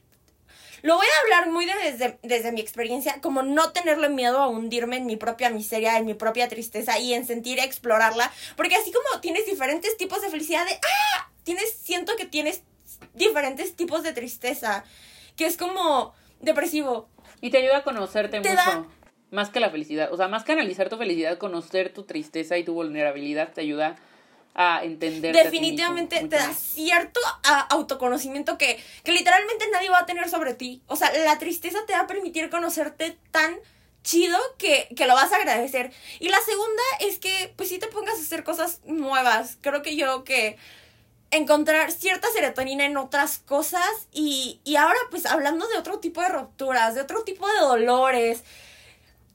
lo 0.82 0.96
voy 0.96 1.06
a 1.06 1.20
hablar 1.22 1.50
muy 1.52 1.64
de- 1.66 1.72
desde, 1.92 2.18
desde 2.22 2.52
mi 2.52 2.60
experiencia, 2.60 3.20
como 3.20 3.42
no 3.42 3.72
tenerle 3.72 4.08
miedo 4.08 4.38
a 4.38 4.48
hundirme 4.48 4.96
en 4.98 5.06
mi 5.06 5.16
propia 5.16 5.48
miseria, 5.50 5.96
en 5.98 6.06
mi 6.06 6.14
propia 6.14 6.48
tristeza 6.48 6.98
y 6.98 7.14
en 7.14 7.26
sentir, 7.26 7.58
explorarla. 7.60 8.30
Porque 8.56 8.74
así 8.76 8.92
como 8.92 9.20
tienes 9.20 9.46
diferentes 9.46 9.96
tipos 9.96 10.20
de 10.22 10.28
felicidad, 10.30 10.64
de, 10.66 10.72
¡ah! 10.74 11.30
Tienes, 11.44 11.72
siento 11.72 12.14
que 12.16 12.26
tienes 12.26 12.62
diferentes 13.14 13.74
tipos 13.76 14.02
de 14.02 14.12
tristeza, 14.12 14.84
que 15.36 15.46
es 15.46 15.56
como 15.56 16.14
depresivo. 16.40 17.08
Y 17.40 17.50
te 17.50 17.58
ayuda 17.58 17.78
a 17.78 17.84
conocerte 17.84 18.40
Te 18.40 18.50
mucho. 18.50 18.54
da- 18.62 18.86
Más 19.30 19.50
que 19.50 19.60
la 19.60 19.70
felicidad. 19.70 20.12
O 20.12 20.16
sea, 20.16 20.28
más 20.28 20.44
que 20.44 20.52
analizar 20.52 20.88
tu 20.88 20.96
felicidad, 20.98 21.38
conocer 21.38 21.92
tu 21.92 22.04
tristeza 22.04 22.58
y 22.58 22.64
tu 22.64 22.74
vulnerabilidad 22.74 23.52
te 23.52 23.60
ayuda 23.62 23.88
a 23.88 23.96
entender. 24.54 25.34
Definitivamente 25.34 26.20
te 26.20 26.36
da 26.36 26.52
cierto 26.52 27.20
a- 27.42 27.60
autoconocimiento 27.70 28.58
que, 28.58 28.82
que 29.02 29.12
literalmente 29.12 29.66
nadie 29.72 29.88
va 29.90 30.00
a 30.00 30.06
tener 30.06 30.28
sobre 30.28 30.54
ti. 30.54 30.82
O 30.88 30.96
sea, 30.96 31.12
la 31.24 31.38
tristeza 31.38 31.78
te 31.86 31.94
va 31.94 32.00
a 32.00 32.06
permitir 32.06 32.50
conocerte 32.50 33.16
tan 33.30 33.56
chido 34.04 34.38
que, 34.58 34.88
que 34.96 35.06
lo 35.06 35.14
vas 35.14 35.32
a 35.32 35.36
agradecer. 35.36 35.92
Y 36.18 36.28
la 36.28 36.40
segunda 36.40 36.82
es 37.00 37.18
que, 37.18 37.52
pues, 37.56 37.68
si 37.68 37.78
te 37.78 37.86
pongas 37.86 38.18
a 38.18 38.22
hacer 38.22 38.44
cosas 38.44 38.80
nuevas. 38.84 39.56
Creo 39.60 39.82
que 39.82 39.96
yo 39.96 40.24
que 40.24 40.58
encontrar 41.30 41.90
cierta 41.90 42.28
serotonina 42.30 42.84
en 42.84 42.98
otras 42.98 43.38
cosas 43.38 43.88
y, 44.12 44.60
y 44.64 44.76
ahora 44.76 44.98
pues 45.10 45.24
hablando 45.24 45.66
de 45.66 45.78
otro 45.78 45.98
tipo 45.98 46.20
de 46.20 46.28
rupturas, 46.28 46.94
de 46.94 47.00
otro 47.00 47.24
tipo 47.24 47.48
de 47.48 47.58
dolores, 47.58 48.44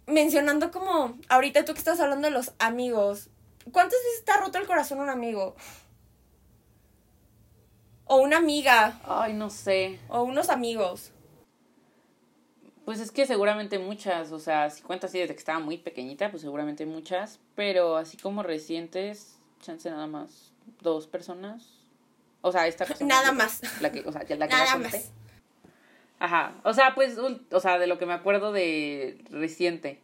mencionando 0.06 0.70
como 0.72 1.18
ahorita 1.28 1.66
tú 1.66 1.74
que 1.74 1.80
estás 1.80 2.00
hablando 2.00 2.28
de 2.28 2.34
los 2.36 2.52
amigos, 2.60 3.30
¿cuántas 3.72 4.00
veces 4.04 4.26
te 4.26 4.32
ha 4.32 4.38
roto 4.38 4.58
el 4.58 4.68
corazón 4.68 5.00
un 5.00 5.10
amigo? 5.10 5.56
O 8.06 8.18
una 8.18 8.38
amiga, 8.38 9.00
Ay, 9.06 9.34
no 9.34 9.50
sé. 9.50 10.00
o 10.08 10.24
unos 10.24 10.50
amigos. 10.50 11.12
Pues 12.86 13.02
es 13.02 13.12
que 13.12 13.26
seguramente 13.26 13.80
muchas, 13.80 14.32
o 14.32 14.40
sea, 14.40 14.70
si 14.70 14.82
cuento 14.82 15.08
así 15.08 15.20
desde 15.20 15.34
que 15.34 15.40
estaba 15.40 15.60
muy 15.60 15.78
pequeñita, 15.78 16.32
pues 16.32 16.42
seguramente 16.42 16.86
muchas, 16.86 17.42
pero 17.54 17.98
así 17.98 18.16
como 18.16 18.44
recientes, 18.44 19.38
chance 19.62 19.90
nada 19.90 20.08
más 20.08 20.54
dos 20.80 21.06
personas. 21.08 21.68
O 22.42 22.52
sea, 22.54 22.66
esta 22.68 22.86
persona, 22.86 23.10
Nada 23.16 23.28
la- 23.28 23.32
más. 23.34 23.62
La 23.82 23.92
que, 23.92 24.00
o 24.08 24.12
sea, 24.14 24.24
ya 24.26 24.38
la 24.38 24.48
que 24.48 24.54
Nada 24.54 24.72
conté. 24.74 24.90
más. 24.90 25.12
Ajá, 26.20 26.54
o 26.64 26.74
sea, 26.74 26.96
pues, 26.96 27.18
o 27.18 27.60
sea, 27.60 27.78
de 27.78 27.88
lo 27.88 27.98
que 27.98 28.06
me 28.06 28.14
acuerdo 28.14 28.54
de 28.54 29.22
reciente. 29.32 30.02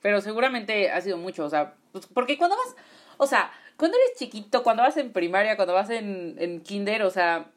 Pero 0.00 0.22
seguramente 0.22 0.90
ha 0.90 1.00
sido 1.02 1.18
mucho, 1.18 1.44
o 1.44 1.50
sea, 1.50 1.74
pues, 1.92 2.06
porque 2.06 2.38
cuando 2.38 2.56
vas, 2.56 2.74
o 3.16 3.26
sea, 3.26 3.50
cuando 3.76 3.96
eres 3.96 4.18
chiquito, 4.18 4.62
cuando 4.62 4.82
vas 4.82 4.96
en 4.96 5.12
primaria, 5.12 5.56
cuando 5.56 5.74
vas 5.74 5.90
en, 5.90 6.36
en 6.38 6.60
kinder, 6.60 7.02
o 7.02 7.10
sea, 7.10 7.50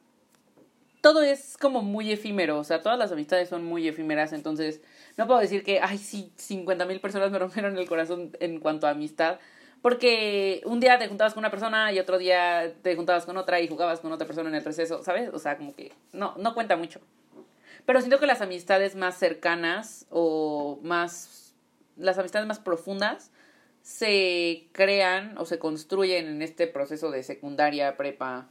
todo 1.06 1.22
es 1.22 1.56
como 1.58 1.84
muy 1.84 2.12
efímero, 2.12 2.58
o 2.58 2.64
sea, 2.64 2.82
todas 2.82 2.98
las 2.98 3.12
amistades 3.12 3.48
son 3.48 3.64
muy 3.64 3.88
efímeras, 3.88 4.34
entonces 4.34 4.82
no 5.18 5.28
puedo 5.28 5.40
decir 5.40 5.64
que, 5.64 5.80
ay, 5.80 6.00
sí, 6.00 6.32
50 6.36 6.84
mil 6.86 7.00
personas 7.00 7.30
me 7.30 7.38
rompieron 7.38 7.78
el 7.78 7.88
corazón 7.88 8.32
en 8.40 8.60
cuanto 8.60 8.88
a 8.88 8.90
amistad, 8.90 9.40
porque 9.84 10.62
un 10.66 10.80
día 10.80 10.98
te 10.98 11.08
juntabas 11.08 11.36
con 11.36 11.42
una 11.42 11.52
persona 11.52 11.92
y 11.92 12.00
otro 12.00 12.18
día 12.18 12.74
te 12.82 12.96
juntabas 12.96 13.28
con 13.28 13.38
otra 13.38 13.62
y 13.62 13.68
jugabas 13.68 14.00
con 14.00 14.12
otra 14.12 14.26
persona 14.26 14.50
en 14.50 14.56
el 14.56 14.66
receso, 14.66 15.04
¿sabes? 15.04 15.30
O 15.32 15.38
sea, 15.38 15.58
como 15.58 15.76
que 15.76 15.92
no, 16.12 16.34
no 16.38 16.56
cuenta 16.56 16.76
mucho. 16.76 17.02
Pero 17.86 18.00
siento 18.00 18.18
que 18.20 18.26
las 18.26 18.42
amistades 18.42 18.96
más 18.96 19.16
cercanas 19.16 20.08
o 20.10 20.80
más, 20.82 21.54
las 21.98 22.18
amistades 22.18 22.48
más 22.48 22.58
profundas 22.58 23.30
se 23.86 24.68
crean 24.72 25.38
o 25.38 25.46
se 25.46 25.60
construyen 25.60 26.26
en 26.26 26.42
este 26.42 26.66
proceso 26.66 27.12
de 27.12 27.22
secundaria, 27.22 27.96
prepa, 27.98 28.50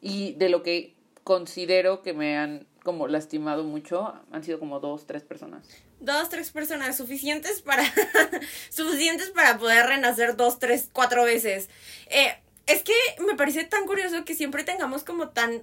y 0.00 0.32
de 0.32 0.48
lo 0.48 0.64
que 0.64 0.96
considero 1.22 2.02
que 2.02 2.14
me 2.14 2.36
han 2.36 2.66
como 2.82 3.06
lastimado 3.06 3.62
mucho 3.62 4.12
han 4.32 4.42
sido 4.42 4.58
como 4.58 4.80
dos, 4.80 5.06
tres 5.06 5.22
personas. 5.22 5.68
Dos, 6.00 6.30
tres 6.30 6.50
personas 6.50 6.96
suficientes 6.96 7.62
para. 7.62 7.84
suficientes 8.70 9.30
para 9.30 9.56
poder 9.56 9.86
renacer 9.86 10.34
dos, 10.34 10.58
tres, 10.58 10.90
cuatro 10.92 11.22
veces. 11.22 11.70
Eh, 12.08 12.36
es 12.66 12.82
que 12.82 12.92
me 13.24 13.36
parece 13.36 13.62
tan 13.62 13.86
curioso 13.86 14.24
que 14.24 14.34
siempre 14.34 14.64
tengamos 14.64 15.04
como 15.04 15.28
tan 15.28 15.62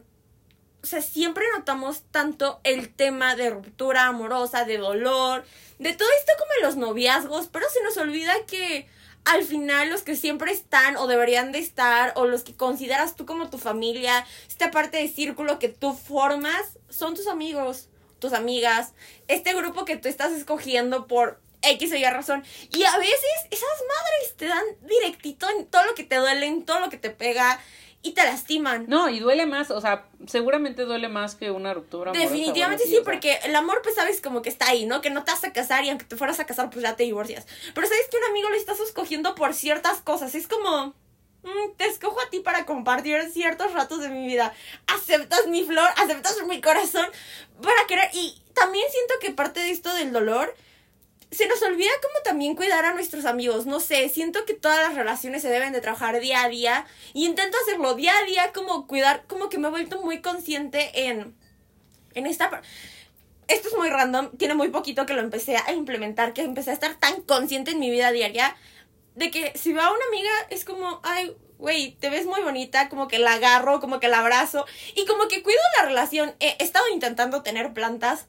o 0.84 0.88
sea, 0.88 1.02
siempre 1.02 1.46
notamos 1.56 2.04
tanto 2.12 2.60
el 2.64 2.94
tema 2.94 3.36
de 3.36 3.50
ruptura 3.50 4.08
amorosa, 4.08 4.66
de 4.66 4.78
dolor, 4.78 5.46
de 5.80 5.94
todo 5.94 6.08
esto 6.20 6.34
como 6.40 6.52
en 6.58 6.66
los 6.66 6.76
noviazgos, 6.76 7.48
pero 7.48 7.66
se 7.70 7.84
nos 7.84 7.98
olvida 7.98 8.34
que 8.48 8.88
al 9.26 9.44
final 9.44 9.90
los 9.90 10.02
que 10.02 10.16
siempre 10.16 10.52
están 10.52 10.98
o 10.98 11.08
deberían 11.08 11.52
de 11.52 11.60
estar 11.60 12.14
o 12.16 12.26
los 12.26 12.44
que 12.44 12.56
consideras 12.56 13.16
tú 13.16 13.26
como 13.26 13.50
tu 13.50 13.60
familia, 13.60 14.26
esta 14.48 14.72
parte 14.72 14.98
de 14.98 15.08
círculo 15.08 15.60
que 15.60 15.70
tú 15.70 15.94
formas, 15.94 16.80
son 16.90 17.14
tus 17.14 17.28
amigos, 17.28 17.90
tus 18.20 18.34
amigas, 18.34 18.94
este 19.28 19.54
grupo 19.54 19.86
que 19.86 19.98
tú 19.98 20.08
estás 20.08 20.32
escogiendo 20.32 21.08
por 21.08 21.40
X 21.62 21.92
o 21.92 21.96
Y 21.96 22.04
razón. 22.06 22.44
Y 22.72 22.84
a 22.84 22.98
veces 22.98 23.20
esas 23.52 23.70
madres 23.88 24.36
te 24.38 24.48
dan 24.48 24.64
directito 24.82 25.48
en 25.50 25.68
todo 25.68 25.86
lo 25.86 25.96
que 25.96 26.04
te 26.04 26.16
duele, 26.16 26.48
en 26.48 26.66
todo 26.66 26.80
lo 26.80 26.90
que 26.90 26.98
te 26.98 27.12
pega 27.12 27.60
y 28.03 28.12
te 28.13 28.24
lastiman. 28.24 28.86
No, 28.88 29.10
y 29.10 29.20
duele 29.20 29.46
más, 29.46 29.70
o 29.70 29.79
sea, 29.79 30.05
seguramente 30.25 30.84
duele 30.84 31.08
más 31.08 31.36
que 31.36 31.51
una 31.51 31.74
ruptura. 31.74 32.12
Definitivamente 32.12 32.84
así, 32.84 32.93
sí, 32.93 32.98
o 32.98 33.03
sea. 33.03 33.05
porque 33.05 33.39
el 33.43 33.55
amor, 33.55 33.81
pues 33.84 33.96
sabes 33.96 34.22
como 34.22 34.41
que 34.41 34.50
está 34.50 34.70
ahí, 34.70 34.86
¿no? 34.86 35.01
Que 35.01 35.10
no 35.10 35.24
te 35.24 35.31
vas 35.31 35.43
a 35.43 35.53
casar 35.53 35.84
y 35.84 35.89
aunque 35.89 36.05
te 36.05 36.15
fueras 36.15 36.39
a 36.39 36.46
casar, 36.46 36.70
pues 36.70 36.84
ya 36.84 36.96
te 36.96 37.03
divorcias. 37.03 37.46
Pero 37.74 37.88
sabes 37.88 38.08
que 38.10 38.17
un 38.17 38.24
amigo 38.24 38.50
lo 38.50 38.55
estás 38.55 38.79
escogiendo 38.79 39.36
por 39.36 39.53
ciertas 39.53 40.01
cosas. 40.01 40.34
Es 40.34 40.48
como, 40.48 40.96
mm, 41.43 41.75
te 41.77 41.86
escojo 41.86 42.20
a 42.22 42.29
ti 42.29 42.39
para 42.39 42.65
compartir 42.65 43.22
ciertos 43.31 43.72
ratos 43.74 44.00
de 44.00 44.10
mi 44.10 44.25
vida. 44.25 44.51
Aceptas 44.88 45.46
mi 45.48 45.63
flor, 45.63 45.89
aceptas 45.98 46.38
mi 46.48 46.60
corazón 46.60 47.05
para 47.62 47.86
querer. 47.88 48.10
Y 48.13 48.41
también 48.53 48.86
siento 48.91 49.13
que 49.22 49.31
parte 49.31 49.60
de 49.60 49.70
esto 49.70 49.93
del 49.93 50.12
dolor. 50.12 50.55
Se 51.32 51.48
nos 51.48 51.62
olvida 51.62 51.92
como 52.02 52.22
también 52.24 52.56
cuidar 52.56 52.86
a 52.86 52.94
nuestros 52.94 53.26
amigos. 53.26 53.66
No 53.66 53.80
sé, 53.80 54.10
siento 54.10 54.46
que 54.46 54.54
todas 54.54 54.80
las 54.80 54.96
relaciones 54.96 55.42
se 55.42 55.50
deben 55.50 55.74
de 55.74 55.82
trabajar 55.82 56.20
día 56.20 56.44
a 56.44 56.50
día. 56.50 56.86
Y 57.14 57.26
intento 57.26 57.58
hacerlo 57.64 57.96
día 57.96 58.18
a 58.18 58.26
día, 58.26 58.52
como 58.54 58.86
cuidar, 58.86 59.24
como 59.28 59.50
que 59.50 59.58
me 59.58 59.70
he 59.70 59.72
vuelto 59.72 60.02
muy 60.02 60.22
consciente 60.22 61.08
en 61.08 61.36
en 62.14 62.26
esta... 62.28 62.62
Esto 63.48 63.68
es 63.68 63.76
muy 63.76 63.90
random, 63.90 64.32
tiene 64.38 64.54
muy 64.54 64.70
poquito 64.70 65.06
que 65.06 65.14
lo 65.14 65.20
empecé 65.20 65.58
a 65.58 65.74
implementar, 65.74 66.34
que 66.34 66.42
empecé 66.42 66.72
a 66.72 66.74
estar 66.74 66.96
tan 66.96 67.22
consciente 67.24 67.72
en 67.72 67.80
mi 67.80 67.90
vida 67.90 68.12
diaria 68.12 68.56
de 69.16 69.30
que 69.30 69.52
si 69.58 69.74
veo 69.74 69.84
a 69.84 69.92
una 69.92 70.06
amiga 70.08 70.32
es 70.50 70.64
como, 70.64 71.02
ay, 71.04 71.36
güey, 71.58 71.92
te 72.00 72.10
ves 72.10 72.26
muy 72.26 72.42
bonita, 72.42 72.88
como 72.88 73.10
que 73.10 73.20
la 73.20 73.34
agarro, 73.34 73.82
como 73.82 74.00
que 74.00 74.08
la 74.08 74.20
abrazo 74.20 74.66
y 74.96 75.06
como 75.06 75.28
que 75.28 75.44
cuido 75.44 75.60
la 75.78 75.86
relación. 75.86 76.34
He 76.40 76.64
estado 76.64 76.86
intentando 76.94 77.44
tener 77.44 77.74
plantas. 77.74 78.28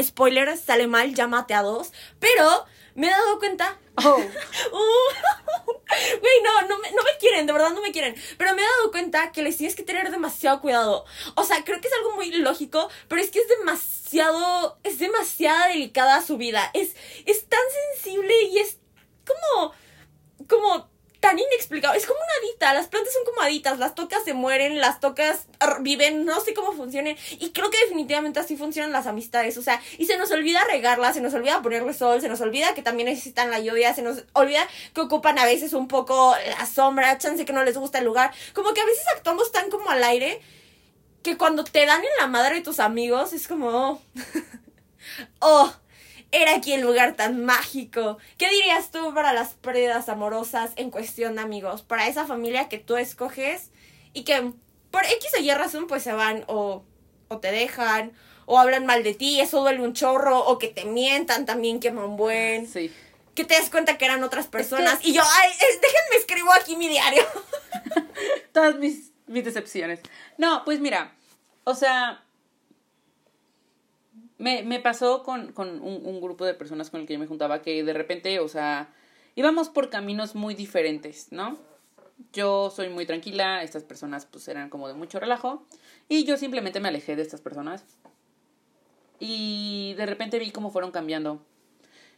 Spoiler, 0.00 0.56
sale 0.56 0.86
mal, 0.86 1.14
ya 1.14 1.26
maté 1.26 1.54
a 1.54 1.62
dos, 1.62 1.92
pero 2.18 2.66
me 2.94 3.08
he 3.08 3.10
dado 3.10 3.38
cuenta 3.38 3.78
Oh, 3.96 4.16
Uh, 4.72 5.34
Güey, 6.20 6.42
no, 6.42 6.68
no 6.68 6.78
me, 6.78 6.90
no 6.90 7.02
me 7.04 7.16
quieren, 7.20 7.46
de 7.46 7.52
verdad 7.52 7.70
no 7.70 7.80
me 7.80 7.92
quieren. 7.92 8.16
Pero 8.36 8.54
me 8.54 8.62
he 8.62 8.64
dado 8.64 8.90
cuenta 8.90 9.30
que 9.30 9.42
les 9.42 9.56
tienes 9.56 9.76
que 9.76 9.84
tener 9.84 10.10
demasiado 10.10 10.60
cuidado. 10.60 11.04
O 11.36 11.44
sea, 11.44 11.62
creo 11.64 11.80
que 11.80 11.86
es 11.86 11.94
algo 11.94 12.16
muy 12.16 12.32
lógico, 12.32 12.88
pero 13.06 13.20
es 13.20 13.30
que 13.30 13.38
es 13.38 13.48
demasiado, 13.48 14.78
es 14.82 14.98
demasiada 14.98 15.68
delicada 15.68 16.22
su 16.22 16.36
vida. 16.36 16.70
Es, 16.74 16.96
es 17.26 17.46
tan 17.48 17.60
sensible 17.94 18.34
y 18.42 18.58
es 18.58 18.78
como, 19.24 19.72
como 20.48 20.90
tan 21.24 21.38
inexplicable. 21.38 21.98
Es 21.98 22.04
como 22.04 22.18
una 22.18 22.46
adita. 22.46 22.74
Las 22.74 22.88
plantas 22.88 23.14
son 23.14 23.24
como 23.24 23.40
aditas. 23.40 23.78
Las 23.78 23.94
tocas 23.94 24.22
se 24.24 24.34
mueren, 24.34 24.78
las 24.78 25.00
tocas 25.00 25.46
viven, 25.80 26.26
no 26.26 26.38
sé 26.40 26.52
cómo 26.52 26.72
funcionen. 26.72 27.16
Y 27.30 27.50
creo 27.52 27.70
que 27.70 27.78
definitivamente 27.78 28.40
así 28.40 28.58
funcionan 28.58 28.92
las 28.92 29.06
amistades. 29.06 29.56
O 29.56 29.62
sea, 29.62 29.80
y 29.96 30.04
se 30.04 30.18
nos 30.18 30.30
olvida 30.32 30.62
regarlas, 30.64 31.14
se 31.14 31.22
nos 31.22 31.32
olvida 31.32 31.62
ponerle 31.62 31.94
sol, 31.94 32.20
se 32.20 32.28
nos 32.28 32.42
olvida 32.42 32.74
que 32.74 32.82
también 32.82 33.08
necesitan 33.08 33.50
la 33.50 33.58
lluvia, 33.58 33.94
se 33.94 34.02
nos 34.02 34.24
olvida 34.34 34.68
que 34.92 35.00
ocupan 35.00 35.38
a 35.38 35.46
veces 35.46 35.72
un 35.72 35.88
poco 35.88 36.36
la 36.58 36.66
sombra, 36.66 37.16
chance 37.16 37.46
que 37.46 37.54
no 37.54 37.64
les 37.64 37.78
gusta 37.78 38.00
el 38.00 38.04
lugar. 38.04 38.30
Como 38.52 38.74
que 38.74 38.82
a 38.82 38.84
veces 38.84 39.06
actuamos 39.16 39.50
tan 39.50 39.70
como 39.70 39.88
al 39.88 40.04
aire 40.04 40.42
que 41.22 41.38
cuando 41.38 41.64
te 41.64 41.86
dan 41.86 42.02
en 42.02 42.10
la 42.18 42.26
madre 42.26 42.60
tus 42.60 42.80
amigos 42.80 43.32
es 43.32 43.48
como... 43.48 44.02
Oh 45.38 45.70
era 46.34 46.56
aquí 46.56 46.72
el 46.72 46.80
lugar 46.82 47.14
tan 47.14 47.44
mágico. 47.44 48.18
¿Qué 48.38 48.48
dirías 48.50 48.90
tú 48.90 49.12
para 49.14 49.32
las 49.32 49.54
pérdidas 49.54 50.08
amorosas 50.08 50.72
en 50.76 50.90
cuestión 50.90 51.38
amigos? 51.38 51.82
Para 51.82 52.06
esa 52.08 52.26
familia 52.26 52.68
que 52.68 52.78
tú 52.78 52.96
escoges 52.96 53.70
y 54.12 54.24
que 54.24 54.52
por 54.90 55.04
X 55.04 55.30
o 55.38 55.40
Y 55.40 55.50
razón 55.52 55.86
pues 55.86 56.02
se 56.02 56.12
van 56.12 56.44
o, 56.46 56.84
o 57.28 57.38
te 57.38 57.50
dejan 57.50 58.12
o 58.46 58.58
hablan 58.58 58.84
mal 58.84 59.02
de 59.02 59.14
ti, 59.14 59.40
eso 59.40 59.60
duele 59.60 59.80
un 59.80 59.94
chorro, 59.94 60.38
o 60.38 60.58
que 60.58 60.68
te 60.68 60.84
mientan 60.84 61.46
también 61.46 61.80
un 61.96 62.16
buen, 62.16 62.68
sí. 62.68 62.92
que 63.34 63.44
te 63.44 63.54
das 63.54 63.70
cuenta 63.70 63.96
que 63.96 64.04
eran 64.04 64.22
otras 64.22 64.48
personas 64.48 64.98
y 65.02 65.14
yo, 65.14 65.22
ay, 65.24 65.50
es- 65.50 65.80
déjenme 65.80 66.16
escribo 66.18 66.52
aquí 66.52 66.76
mi 66.76 66.88
diario. 66.88 67.22
Todas 68.52 68.76
mis, 68.76 69.12
mis 69.26 69.44
decepciones. 69.44 70.00
No, 70.38 70.62
pues 70.64 70.80
mira, 70.80 71.14
o 71.64 71.74
sea, 71.74 72.23
me, 74.44 74.62
me 74.62 74.78
pasó 74.78 75.22
con, 75.22 75.52
con 75.52 75.80
un, 75.80 76.20
grupo 76.20 76.44
de 76.44 76.52
personas 76.52 76.90
con 76.90 77.00
el 77.00 77.06
que 77.06 77.14
yo 77.14 77.18
me 77.18 77.26
juntaba 77.26 77.62
que 77.62 77.82
de 77.82 77.94
repente, 77.94 78.40
o 78.40 78.48
sea, 78.48 78.92
íbamos 79.36 79.70
por 79.70 79.88
caminos 79.88 80.34
muy 80.34 80.54
diferentes, 80.54 81.28
¿no? 81.32 81.56
Yo 82.30 82.68
soy 82.68 82.90
muy 82.90 83.06
tranquila, 83.06 83.62
estas 83.62 83.84
personas 83.84 84.26
pues 84.26 84.46
eran 84.48 84.68
como 84.68 84.86
de 84.86 84.92
mucho 84.92 85.18
relajo 85.18 85.66
y 86.10 86.24
yo 86.24 86.36
simplemente 86.36 86.78
me 86.78 86.88
alejé 86.88 87.16
de 87.16 87.22
estas 87.22 87.40
personas 87.40 87.86
y 89.18 89.94
de 89.96 90.04
repente 90.04 90.38
vi 90.38 90.50
cómo 90.50 90.70
fueron 90.70 90.90
cambiando. 90.90 91.42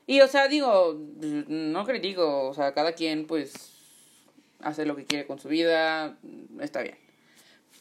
Y 0.08 0.20
o 0.20 0.26
sea, 0.26 0.48
digo, 0.48 1.00
no 1.20 1.84
critico, 1.84 2.48
o 2.48 2.54
sea, 2.54 2.74
cada 2.74 2.94
quien 2.94 3.28
pues 3.28 3.72
hace 4.58 4.84
lo 4.84 4.96
que 4.96 5.04
quiere 5.04 5.28
con 5.28 5.38
su 5.38 5.46
vida, 5.46 6.18
está 6.60 6.82
bien. 6.82 6.98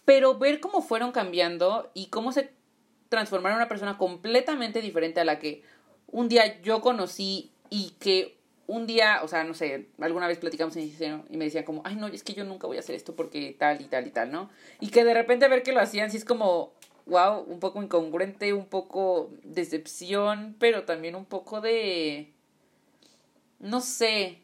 Pero 0.06 0.38
ver 0.38 0.60
cómo 0.60 0.84
fueron 0.84 1.12
cambiando 1.12 1.90
y 1.96 2.08
cómo 2.08 2.32
se 2.32 2.54
transformaron 3.16 3.56
en 3.56 3.62
una 3.62 3.70
persona 3.70 3.98
completamente 3.98 4.82
diferente 4.82 5.22
a 5.22 5.24
la 5.24 5.40
que 5.40 5.64
un 6.08 6.28
día 6.28 6.62
yo 6.62 6.82
conocí 6.82 7.52
y 7.70 7.92
que 7.98 8.36
un 8.68 8.86
día, 8.88 9.22
o 9.24 9.28
sea, 9.30 9.46
no 9.46 9.54
sé, 9.54 9.88
alguna 10.02 10.28
vez 10.28 10.38
platicamos 10.38 10.76
y 10.76 10.94
me 11.30 11.46
decían 11.46 11.64
como, 11.64 11.82
ay, 11.86 11.96
no, 11.96 12.08
es 12.08 12.24
que 12.24 12.34
yo 12.34 12.44
nunca 12.44 12.68
voy 12.68 12.76
a 12.76 12.82
hacer 12.82 12.96
esto 12.96 13.16
porque 13.16 13.56
tal 13.58 13.82
y 13.82 13.86
tal 13.86 14.06
y 14.06 14.10
tal, 14.10 14.32
¿no? 14.32 14.50
Y 14.82 14.90
que 14.90 15.06
de 15.06 15.14
repente 15.14 15.48
ver 15.48 15.64
que 15.64 15.72
lo 15.72 15.80
hacían, 15.80 16.12
sí 16.12 16.18
es 16.18 16.26
como, 16.26 16.74
wow, 17.06 17.44
un 17.48 17.62
poco 17.62 17.82
incongruente, 17.82 18.52
un 18.52 18.66
poco 18.66 19.32
decepción, 19.44 20.58
pero 20.60 20.84
también 20.84 21.16
un 21.16 21.26
poco 21.26 21.62
de, 21.62 22.34
no 23.60 23.80
sé, 23.80 24.40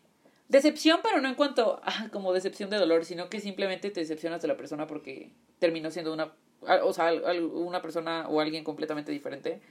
decepción, 0.47 1.01
pero 1.03 1.19
no 1.19 1.27
en 1.27 1.35
cuanto 1.35 1.81
a 1.83 2.07
como 2.09 2.31
decepción 2.31 2.69
de 2.69 2.77
dolor, 2.77 3.03
sino 3.03 3.29
que 3.29 3.41
simplemente 3.41 3.89
te 3.89 3.99
decepcionas 3.99 4.41
de 4.41 4.47
la 4.47 4.55
persona 4.55 4.87
porque 4.87 5.31
terminó 5.59 5.91
siendo 5.91 6.13
una, 6.13 6.31
o 6.61 6.93
sea, 6.93 7.11
una 7.53 7.81
persona 7.81 8.27
o 8.29 8.39
alguien 8.39 8.63
completamente 8.63 9.11
diferente. 9.11 9.61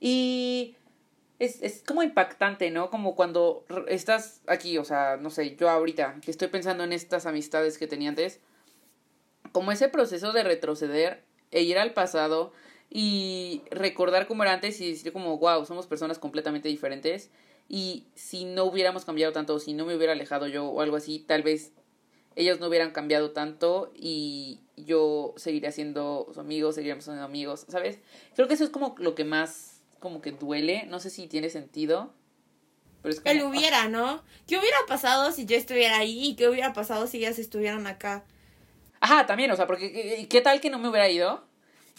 Y 0.00 0.76
es, 1.38 1.62
es 1.62 1.82
como 1.86 2.02
impactante, 2.02 2.70
¿no? 2.70 2.90
Como 2.90 3.14
cuando 3.14 3.64
estás 3.88 4.42
aquí, 4.46 4.78
o 4.78 4.84
sea, 4.84 5.16
no 5.16 5.30
sé, 5.30 5.56
yo 5.56 5.68
ahorita 5.68 6.16
que 6.22 6.30
estoy 6.30 6.48
pensando 6.48 6.84
en 6.84 6.92
estas 6.92 7.26
amistades 7.26 7.78
que 7.78 7.86
tenía 7.86 8.10
antes, 8.10 8.40
como 9.52 9.72
ese 9.72 9.88
proceso 9.88 10.32
de 10.32 10.42
retroceder 10.42 11.22
e 11.50 11.62
ir 11.62 11.78
al 11.78 11.92
pasado 11.92 12.52
y 12.90 13.62
recordar 13.70 14.26
cómo 14.26 14.42
era 14.42 14.52
antes 14.52 14.80
y 14.80 14.90
decir 14.90 15.12
como, 15.12 15.38
wow, 15.38 15.64
somos 15.64 15.86
personas 15.86 16.18
completamente 16.18 16.68
diferentes 16.68 17.30
y 17.68 18.06
si 18.14 18.44
no 18.44 18.64
hubiéramos 18.64 19.04
cambiado 19.04 19.32
tanto, 19.32 19.58
si 19.58 19.74
no 19.74 19.84
me 19.84 19.96
hubiera 19.96 20.12
alejado 20.12 20.46
yo 20.46 20.66
o 20.66 20.80
algo 20.80 20.96
así, 20.96 21.18
tal 21.18 21.42
vez 21.42 21.72
ellos 22.36 22.60
no 22.60 22.68
hubieran 22.68 22.92
cambiado 22.92 23.32
tanto 23.32 23.92
y 23.94 24.60
yo 24.76 25.34
seguiría 25.36 25.72
siendo 25.72 26.30
su 26.32 26.40
amigo, 26.40 26.70
seguiríamos 26.70 27.04
siendo 27.04 27.24
amigos, 27.24 27.64
¿sabes? 27.68 27.98
Creo 28.34 28.46
que 28.46 28.54
eso 28.54 28.64
es 28.64 28.70
como 28.70 28.94
lo 28.98 29.14
que 29.14 29.24
más 29.24 29.80
como 29.98 30.20
que 30.20 30.32
duele, 30.32 30.84
no 30.86 31.00
sé 31.00 31.10
si 31.10 31.26
tiene 31.26 31.48
sentido. 31.48 32.12
Pero 33.02 33.14
es 33.14 33.20
como, 33.20 33.32
El 33.32 33.42
hubiera, 33.42 33.88
¿no? 33.88 34.22
¿Qué 34.46 34.58
hubiera 34.58 34.76
pasado 34.86 35.32
si 35.32 35.46
yo 35.46 35.56
estuviera 35.56 35.98
ahí? 35.98 36.28
¿Y 36.28 36.36
qué 36.36 36.48
hubiera 36.48 36.74
pasado 36.74 37.06
si 37.06 37.18
ellas 37.18 37.38
estuvieran 37.38 37.86
acá? 37.86 38.24
Ajá, 39.00 39.26
también, 39.26 39.50
o 39.50 39.56
sea, 39.56 39.66
porque 39.66 39.90
¿qué, 39.90 40.28
qué 40.28 40.40
tal 40.42 40.60
que 40.60 40.70
no 40.70 40.78
me 40.78 40.88
hubiera 40.88 41.08
ido? 41.08 41.42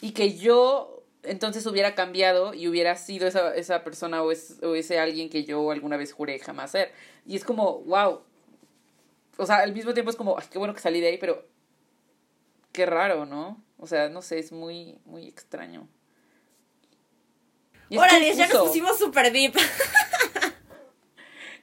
Y 0.00 0.12
que 0.12 0.38
yo 0.38 1.02
entonces 1.24 1.66
hubiera 1.66 1.94
cambiado 1.94 2.54
y 2.54 2.68
hubiera 2.68 2.96
sido 2.96 3.26
esa, 3.26 3.54
esa 3.54 3.82
persona 3.82 4.22
o, 4.22 4.30
es, 4.30 4.62
o 4.62 4.74
ese 4.74 5.00
alguien 5.00 5.28
que 5.30 5.44
yo 5.44 5.70
alguna 5.72 5.96
vez 5.96 6.12
juré 6.12 6.38
jamás 6.38 6.70
ser. 6.70 6.92
Y 7.26 7.36
es 7.36 7.44
como, 7.44 7.80
wow. 7.80 8.20
O 9.38 9.46
sea, 9.46 9.58
al 9.58 9.72
mismo 9.72 9.94
tiempo 9.94 10.10
es 10.10 10.16
como, 10.16 10.36
ay, 10.38 10.46
qué 10.50 10.58
bueno 10.58 10.74
que 10.74 10.80
salí 10.80 11.00
de 11.00 11.08
ahí, 11.08 11.18
pero 11.18 11.46
qué 12.72 12.84
raro, 12.86 13.24
¿no? 13.24 13.62
O 13.78 13.86
sea, 13.86 14.08
no 14.08 14.20
sé, 14.20 14.40
es 14.40 14.52
muy, 14.52 14.98
muy 15.04 15.26
extraño. 15.26 15.88
Y 17.88 17.96
Órale, 17.96 18.34
ya 18.34 18.48
nos 18.48 18.68
pusimos 18.68 18.98
super 18.98 19.32
deep. 19.32 19.54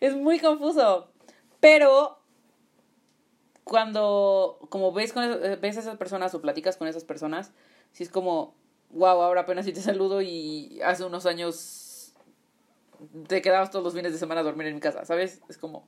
Es 0.01 0.13
muy 0.15 0.39
confuso. 0.39 1.09
Pero 1.59 2.21
cuando 3.63 4.59
como 4.69 4.91
ves 4.91 5.13
con 5.13 5.23
esas, 5.23 5.59
ves 5.59 5.77
a 5.77 5.79
esas 5.79 5.97
personas 5.97 6.33
o 6.35 6.41
platicas 6.41 6.77
con 6.77 6.87
esas 6.87 7.03
personas, 7.03 7.53
sí 7.91 8.03
es 8.03 8.09
como, 8.09 8.55
wow, 8.91 9.21
ahora 9.21 9.41
apenas 9.41 9.65
si 9.65 9.73
te 9.73 9.81
saludo 9.81 10.21
y 10.21 10.79
hace 10.83 11.03
unos 11.03 11.25
años 11.25 12.13
te 13.27 13.41
quedabas 13.41 13.71
todos 13.71 13.83
los 13.83 13.93
fines 13.93 14.11
de 14.11 14.19
semana 14.19 14.41
a 14.41 14.43
dormir 14.43 14.67
en 14.67 14.75
mi 14.75 14.81
casa, 14.81 15.05
¿sabes? 15.05 15.41
Es 15.49 15.57
como 15.57 15.87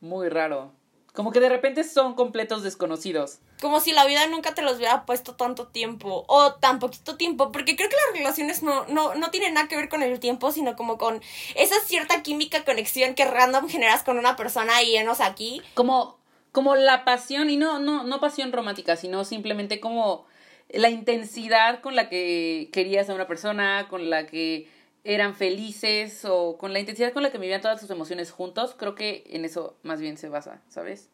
muy 0.00 0.28
raro 0.28 0.72
Como 1.12 1.32
que 1.32 1.40
de 1.40 1.48
repente 1.48 1.82
son 1.84 2.14
completos 2.14 2.62
desconocidos. 2.62 3.38
Como 3.60 3.80
si 3.80 3.92
la 3.92 4.06
vida 4.06 4.26
nunca 4.28 4.54
te 4.54 4.62
los 4.62 4.76
hubiera 4.76 5.04
puesto 5.06 5.34
tanto 5.34 5.66
tiempo 5.66 6.24
o 6.28 6.54
tan 6.54 6.78
poquito 6.78 7.16
tiempo, 7.16 7.50
porque 7.50 7.76
creo 7.76 7.88
que 7.88 7.96
las 7.96 8.18
relaciones 8.18 8.62
no, 8.62 8.86
no, 8.86 9.14
no 9.14 9.30
tienen 9.30 9.54
nada 9.54 9.66
que 9.68 9.76
ver 9.76 9.88
con 9.88 10.02
el 10.02 10.20
tiempo, 10.20 10.52
sino 10.52 10.76
como 10.76 10.98
con 10.98 11.20
esa 11.56 11.80
cierta 11.80 12.22
química, 12.22 12.64
conexión 12.64 13.14
que 13.14 13.24
random 13.24 13.68
generas 13.68 14.04
con 14.04 14.18
una 14.18 14.36
persona 14.36 14.82
y 14.82 14.96
enos 14.96 15.20
aquí. 15.20 15.62
Como, 15.74 16.16
como 16.52 16.76
la 16.76 17.04
pasión, 17.04 17.50
y 17.50 17.56
no, 17.56 17.80
no, 17.80 18.04
no 18.04 18.20
pasión 18.20 18.52
romántica, 18.52 18.96
sino 18.96 19.24
simplemente 19.24 19.80
como 19.80 20.26
la 20.72 20.90
intensidad 20.90 21.80
con 21.80 21.96
la 21.96 22.08
que 22.08 22.70
querías 22.72 23.10
a 23.10 23.14
una 23.14 23.26
persona, 23.26 23.88
con 23.88 24.10
la 24.10 24.26
que 24.26 24.68
eran 25.04 25.34
felices 25.34 26.24
o 26.24 26.56
con 26.58 26.72
la 26.72 26.80
intensidad 26.80 27.12
con 27.12 27.22
la 27.22 27.30
que 27.30 27.38
vivían 27.38 27.60
todas 27.60 27.80
sus 27.80 27.90
emociones 27.90 28.30
juntos, 28.30 28.74
creo 28.76 28.94
que 28.94 29.24
en 29.26 29.44
eso 29.44 29.76
más 29.82 30.00
bien 30.00 30.18
se 30.18 30.28
basa, 30.28 30.62
¿sabes? 30.68 31.08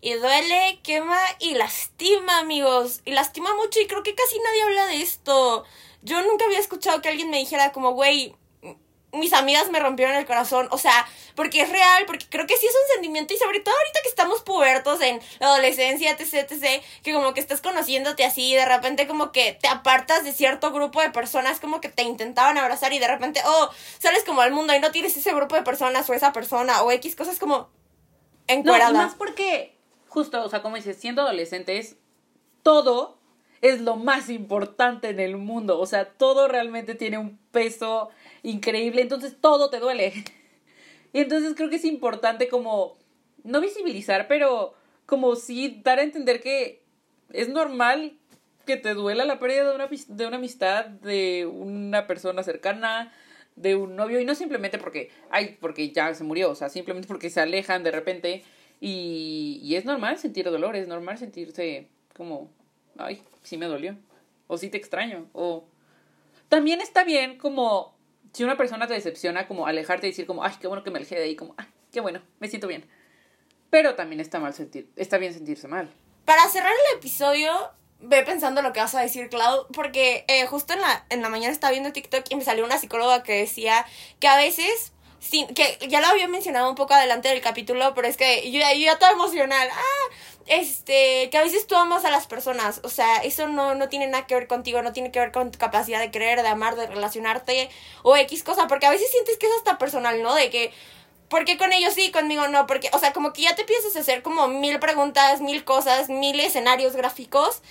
Y 0.00 0.14
duele, 0.14 0.80
quema 0.82 1.20
y 1.38 1.54
lastima, 1.54 2.40
amigos. 2.40 3.02
Y 3.04 3.12
lastima 3.12 3.54
mucho 3.54 3.80
y 3.80 3.86
creo 3.86 4.02
que 4.02 4.16
casi 4.16 4.36
nadie 4.40 4.62
habla 4.62 4.86
de 4.86 5.00
esto. 5.00 5.64
Yo 6.02 6.20
nunca 6.22 6.44
había 6.44 6.58
escuchado 6.58 7.00
que 7.00 7.08
alguien 7.08 7.30
me 7.30 7.38
dijera 7.38 7.70
como, 7.70 7.92
güey, 7.92 8.34
mis 9.12 9.32
amigas 9.32 9.70
me 9.70 9.78
rompieron 9.78 10.14
el 10.16 10.26
corazón. 10.26 10.68
O 10.70 10.78
sea, 10.78 11.06
porque 11.34 11.62
es 11.62 11.68
real, 11.68 12.04
porque 12.06 12.26
creo 12.28 12.46
que 12.46 12.56
sí 12.56 12.66
es 12.66 12.72
un 12.72 12.94
sentimiento 12.94 13.34
y 13.34 13.36
sobre 13.36 13.60
todo 13.60 13.74
ahorita 13.74 14.00
que 14.02 14.08
estamos 14.08 14.42
pubertos 14.42 15.00
en 15.00 15.20
la 15.38 15.48
adolescencia, 15.48 16.10
etc, 16.10 16.50
etc, 16.50 16.82
que 17.02 17.12
como 17.12 17.34
que 17.34 17.40
estás 17.40 17.60
conociéndote 17.60 18.24
así 18.24 18.52
y 18.52 18.54
de 18.54 18.64
repente 18.64 19.06
como 19.06 19.32
que 19.32 19.52
te 19.60 19.68
apartas 19.68 20.24
de 20.24 20.32
cierto 20.32 20.72
grupo 20.72 21.00
de 21.00 21.10
personas 21.10 21.60
como 21.60 21.80
que 21.80 21.88
te 21.88 22.02
intentaban 22.02 22.58
abrazar 22.58 22.92
y 22.92 22.98
de 22.98 23.08
repente, 23.08 23.40
oh, 23.44 23.70
sales 23.98 24.24
como 24.24 24.40
al 24.40 24.52
mundo 24.52 24.74
y 24.74 24.80
no 24.80 24.90
tienes 24.90 25.16
ese 25.16 25.34
grupo 25.34 25.54
de 25.54 25.62
personas 25.62 26.08
o 26.08 26.14
esa 26.14 26.32
persona 26.32 26.82
o 26.82 26.90
X 26.90 27.16
cosas 27.16 27.38
como 27.38 27.70
encuadrada. 28.46 28.92
No, 28.92 29.00
y 29.00 29.04
más 29.04 29.14
porque, 29.14 29.78
justo, 30.08 30.42
o 30.42 30.48
sea, 30.48 30.62
como 30.62 30.76
dices, 30.76 30.96
siendo 30.98 31.22
adolescentes, 31.22 31.96
todo 32.62 33.18
es 33.62 33.80
lo 33.80 33.96
más 33.96 34.28
importante 34.28 35.08
en 35.08 35.20
el 35.20 35.36
mundo. 35.36 35.78
O 35.78 35.86
sea, 35.86 36.04
todo 36.04 36.48
realmente 36.48 36.94
tiene 36.94 37.16
un 37.18 37.38
peso 37.52 38.10
increíble, 38.42 39.02
entonces 39.02 39.36
todo 39.40 39.70
te 39.70 39.78
duele. 39.78 40.12
Y 41.12 41.20
entonces 41.20 41.54
creo 41.54 41.68
que 41.68 41.76
es 41.76 41.84
importante 41.84 42.48
como, 42.48 42.96
no 43.44 43.60
visibilizar, 43.60 44.28
pero 44.28 44.74
como 45.06 45.36
sí 45.36 45.80
dar 45.84 45.98
a 45.98 46.02
entender 46.02 46.40
que 46.40 46.82
es 47.32 47.48
normal 47.48 48.16
que 48.66 48.76
te 48.76 48.94
duela 48.94 49.24
la 49.24 49.38
pérdida 49.38 49.68
de 49.68 49.74
una, 49.74 49.88
de 49.88 50.26
una 50.26 50.36
amistad, 50.36 50.86
de 50.86 51.46
una 51.46 52.06
persona 52.06 52.42
cercana, 52.42 53.12
de 53.56 53.74
un 53.74 53.96
novio, 53.96 54.20
y 54.20 54.24
no 54.24 54.34
simplemente 54.34 54.78
porque, 54.78 55.10
ay, 55.30 55.58
porque 55.60 55.90
ya 55.90 56.14
se 56.14 56.24
murió, 56.24 56.50
o 56.50 56.54
sea, 56.54 56.68
simplemente 56.68 57.08
porque 57.08 57.30
se 57.30 57.40
alejan 57.40 57.82
de 57.82 57.90
repente. 57.90 58.44
Y, 58.80 59.60
y 59.62 59.76
es 59.76 59.84
normal 59.84 60.18
sentir 60.18 60.44
dolor, 60.46 60.76
es 60.76 60.88
normal 60.88 61.18
sentirse 61.18 61.88
como, 62.16 62.50
ay, 62.96 63.22
sí 63.42 63.56
me 63.56 63.66
dolió, 63.66 63.96
o 64.46 64.58
sí 64.58 64.70
te 64.70 64.78
extraño, 64.78 65.28
o... 65.32 65.64
También 66.48 66.82
está 66.82 67.02
bien 67.02 67.38
como 67.38 67.91
si 68.32 68.44
una 68.44 68.56
persona 68.56 68.86
te 68.86 68.94
decepciona, 68.94 69.46
como 69.46 69.66
alejarte 69.66 70.06
y 70.06 70.10
decir 70.10 70.26
como, 70.26 70.44
ay, 70.44 70.54
qué 70.60 70.66
bueno 70.66 70.82
que 70.82 70.90
me 70.90 70.98
alejé 70.98 71.16
de 71.16 71.24
ahí, 71.24 71.36
como, 71.36 71.54
ay, 71.58 71.66
qué 71.92 72.00
bueno, 72.00 72.22
me 72.40 72.48
siento 72.48 72.66
bien. 72.66 72.88
Pero 73.70 73.94
también 73.94 74.20
está 74.20 74.38
mal 74.40 74.54
sentir, 74.54 74.90
está 74.96 75.18
bien 75.18 75.34
sentirse 75.34 75.68
mal. 75.68 75.90
Para 76.24 76.48
cerrar 76.48 76.72
el 76.72 76.98
episodio, 76.98 77.52
ve 78.00 78.22
pensando 78.22 78.62
lo 78.62 78.72
que 78.72 78.80
vas 78.80 78.94
a 78.94 79.00
decir, 79.00 79.28
Clau, 79.28 79.66
porque 79.72 80.24
eh, 80.28 80.46
justo 80.46 80.72
en 80.72 80.80
la, 80.80 81.04
en 81.10 81.22
la 81.22 81.28
mañana 81.28 81.52
estaba 81.52 81.70
viendo 81.70 81.92
TikTok 81.92 82.24
y 82.30 82.36
me 82.36 82.44
salió 82.44 82.64
una 82.64 82.78
psicóloga 82.78 83.22
que 83.22 83.34
decía 83.34 83.86
que 84.18 84.28
a 84.28 84.36
veces 84.36 84.92
que 85.30 85.78
ya 85.88 86.00
lo 86.00 86.08
había 86.08 86.28
mencionado 86.28 86.68
un 86.68 86.74
poco 86.74 86.94
adelante 86.94 87.28
del 87.28 87.40
capítulo, 87.40 87.94
pero 87.94 88.08
es 88.08 88.16
que 88.16 88.50
yo, 88.50 88.60
yo 88.60 88.86
ya 88.86 88.98
toda 88.98 89.12
emocional. 89.12 89.68
Ah, 89.72 90.14
este, 90.46 91.30
que 91.30 91.38
a 91.38 91.42
veces 91.42 91.66
tú 91.66 91.76
amas 91.76 92.04
a 92.04 92.10
las 92.10 92.26
personas, 92.26 92.80
o 92.82 92.88
sea, 92.88 93.18
eso 93.18 93.46
no, 93.46 93.74
no 93.74 93.88
tiene 93.88 94.08
nada 94.08 94.26
que 94.26 94.34
ver 94.34 94.48
contigo, 94.48 94.82
no 94.82 94.92
tiene 94.92 95.12
que 95.12 95.20
ver 95.20 95.30
con 95.30 95.52
tu 95.52 95.58
capacidad 95.58 96.00
de 96.00 96.10
creer, 96.10 96.42
de 96.42 96.48
amar, 96.48 96.74
de 96.74 96.88
relacionarte 96.88 97.70
o 98.02 98.16
X 98.16 98.42
cosa, 98.42 98.66
porque 98.66 98.86
a 98.86 98.90
veces 98.90 99.10
sientes 99.10 99.38
que 99.38 99.46
es 99.46 99.52
hasta 99.58 99.78
personal, 99.78 100.20
¿no? 100.22 100.34
De 100.34 100.50
que, 100.50 100.72
¿por 101.28 101.44
qué 101.44 101.56
con 101.56 101.72
ellos 101.72 101.94
sí, 101.94 102.10
conmigo 102.10 102.48
no? 102.48 102.66
Porque, 102.66 102.90
o 102.92 102.98
sea, 102.98 103.12
como 103.12 103.32
que 103.32 103.42
ya 103.42 103.54
te 103.54 103.64
piensas 103.64 103.94
hacer 103.96 104.22
como 104.22 104.48
mil 104.48 104.80
preguntas, 104.80 105.40
mil 105.40 105.64
cosas, 105.64 106.08
mil 106.08 106.40
escenarios 106.40 106.96
gráficos 106.96 107.62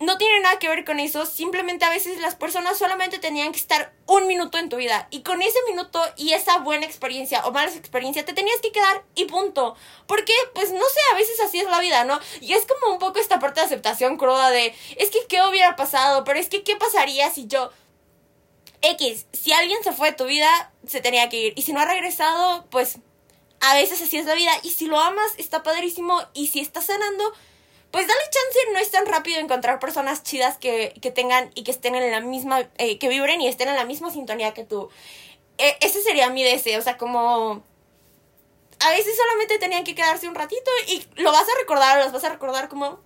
no 0.00 0.16
tiene 0.16 0.40
nada 0.40 0.58
que 0.58 0.68
ver 0.68 0.84
con 0.84 1.00
eso, 1.00 1.26
simplemente 1.26 1.84
a 1.84 1.90
veces 1.90 2.20
las 2.20 2.36
personas 2.36 2.78
solamente 2.78 3.18
tenían 3.18 3.50
que 3.50 3.58
estar 3.58 3.92
un 4.06 4.26
minuto 4.26 4.56
en 4.58 4.68
tu 4.68 4.76
vida 4.76 5.08
y 5.10 5.22
con 5.22 5.42
ese 5.42 5.58
minuto 5.68 6.00
y 6.16 6.32
esa 6.32 6.58
buena 6.58 6.86
experiencia 6.86 7.44
o 7.46 7.52
mala 7.52 7.72
experiencia 7.72 8.24
te 8.24 8.32
tenías 8.32 8.60
que 8.60 8.70
quedar 8.70 9.04
y 9.14 9.24
punto. 9.24 9.74
Porque, 10.06 10.32
pues 10.54 10.70
no 10.70 10.84
sé, 10.84 11.00
a 11.12 11.16
veces 11.16 11.40
así 11.40 11.58
es 11.58 11.68
la 11.68 11.80
vida, 11.80 12.04
¿no? 12.04 12.20
Y 12.40 12.52
es 12.52 12.64
como 12.64 12.92
un 12.92 12.98
poco 12.98 13.18
esta 13.18 13.40
parte 13.40 13.60
de 13.60 13.66
aceptación 13.66 14.16
cruda 14.16 14.50
de, 14.50 14.74
es 14.96 15.10
que 15.10 15.26
qué 15.28 15.42
hubiera 15.42 15.74
pasado, 15.74 16.24
pero 16.24 16.38
es 16.38 16.48
que 16.48 16.62
qué 16.62 16.76
pasaría 16.76 17.30
si 17.30 17.46
yo... 17.46 17.70
X, 18.80 19.26
si 19.32 19.50
alguien 19.52 19.82
se 19.82 19.92
fue 19.92 20.10
de 20.10 20.16
tu 20.16 20.24
vida, 20.26 20.72
se 20.86 21.00
tenía 21.00 21.28
que 21.28 21.36
ir. 21.36 21.52
Y 21.56 21.62
si 21.62 21.72
no 21.72 21.80
ha 21.80 21.84
regresado, 21.84 22.64
pues 22.70 22.98
a 23.60 23.74
veces 23.74 24.00
así 24.00 24.18
es 24.18 24.26
la 24.26 24.34
vida. 24.34 24.52
Y 24.62 24.70
si 24.70 24.86
lo 24.86 25.00
amas, 25.00 25.32
está 25.36 25.64
padrísimo. 25.64 26.22
Y 26.32 26.46
si 26.46 26.60
estás 26.60 26.86
sanando, 26.86 27.32
pues 27.90 28.06
dale 28.06 28.20
chance, 28.24 28.72
no 28.72 28.78
es 28.78 28.90
tan 28.90 29.06
rápido 29.06 29.40
encontrar 29.40 29.78
personas 29.80 30.22
chidas 30.22 30.58
que, 30.58 30.94
que 31.00 31.10
tengan 31.10 31.50
y 31.54 31.64
que 31.64 31.70
estén 31.70 31.94
en 31.94 32.10
la 32.10 32.20
misma, 32.20 32.68
eh, 32.78 32.98
que 32.98 33.08
vibren 33.08 33.40
y 33.40 33.48
estén 33.48 33.68
en 33.68 33.76
la 33.76 33.84
misma 33.84 34.10
sintonía 34.10 34.52
que 34.54 34.64
tú. 34.64 34.90
E, 35.56 35.76
ese 35.80 36.02
sería 36.02 36.30
mi 36.30 36.42
deseo, 36.42 36.78
o 36.78 36.82
sea, 36.82 36.98
como... 36.98 37.62
A 38.80 38.90
veces 38.90 39.16
solamente 39.16 39.58
tenían 39.58 39.82
que 39.82 39.96
quedarse 39.96 40.28
un 40.28 40.36
ratito 40.36 40.70
y 40.86 41.04
lo 41.16 41.32
vas 41.32 41.42
a 41.42 41.58
recordar, 41.58 41.98
los 41.98 42.12
vas 42.12 42.22
a 42.22 42.28
recordar 42.28 42.68
como 42.68 43.00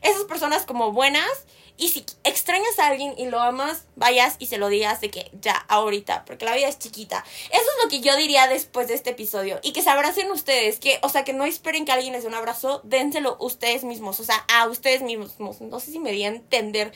esas 0.00 0.24
personas 0.24 0.64
como 0.64 0.92
buenas 0.92 1.44
y 1.78 1.88
si 1.88 2.04
extrañas 2.24 2.76
a 2.80 2.88
alguien 2.88 3.14
y 3.16 3.26
lo 3.26 3.40
amas, 3.40 3.84
vayas 3.94 4.34
y 4.40 4.46
se 4.46 4.58
lo 4.58 4.68
digas 4.68 5.00
de 5.00 5.10
que 5.10 5.30
ya, 5.40 5.54
ahorita, 5.68 6.24
porque 6.24 6.44
la 6.44 6.54
vida 6.56 6.66
es 6.66 6.80
chiquita. 6.80 7.24
Eso 7.50 7.62
es 7.62 7.84
lo 7.84 7.88
que 7.88 8.00
yo 8.00 8.16
diría 8.16 8.48
después 8.48 8.88
de 8.88 8.94
este 8.94 9.10
episodio. 9.10 9.60
Y 9.62 9.72
que 9.72 9.82
se 9.82 9.90
abracen 9.90 10.28
ustedes, 10.32 10.80
que, 10.80 10.98
o 11.02 11.08
sea, 11.08 11.22
que 11.22 11.32
no 11.32 11.44
esperen 11.44 11.84
que 11.84 11.92
alguien 11.92 12.12
les 12.12 12.22
dé 12.22 12.28
un 12.28 12.34
abrazo, 12.34 12.80
dénselo 12.82 13.36
ustedes 13.38 13.84
mismos, 13.84 14.18
o 14.18 14.24
sea, 14.24 14.44
a 14.52 14.66
ustedes 14.66 15.02
mismos. 15.02 15.60
No 15.60 15.78
sé 15.78 15.92
si 15.92 16.00
me 16.00 16.10
di 16.10 16.24
a 16.24 16.28
entender. 16.28 16.92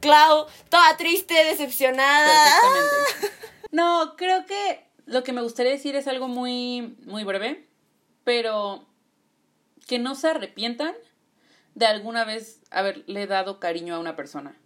Clau, 0.00 0.46
toda 0.68 0.96
triste, 0.96 1.34
decepcionada. 1.44 2.34
No, 3.70 4.14
creo 4.16 4.46
que 4.46 4.84
lo 5.04 5.24
que 5.24 5.32
me 5.32 5.42
gustaría 5.42 5.72
decir 5.72 5.96
es 5.96 6.06
algo 6.06 6.28
muy, 6.28 6.96
muy 7.06 7.24
breve, 7.24 7.66
pero 8.22 8.86
que 9.88 9.98
no 9.98 10.14
se 10.14 10.28
arrepientan 10.28 10.94
de 11.74 11.86
alguna 11.86 12.24
vez 12.24 12.60
haberle 12.70 13.26
dado 13.26 13.58
cariño 13.60 13.94
a 13.94 13.98
una 13.98 14.16
persona. 14.16 14.56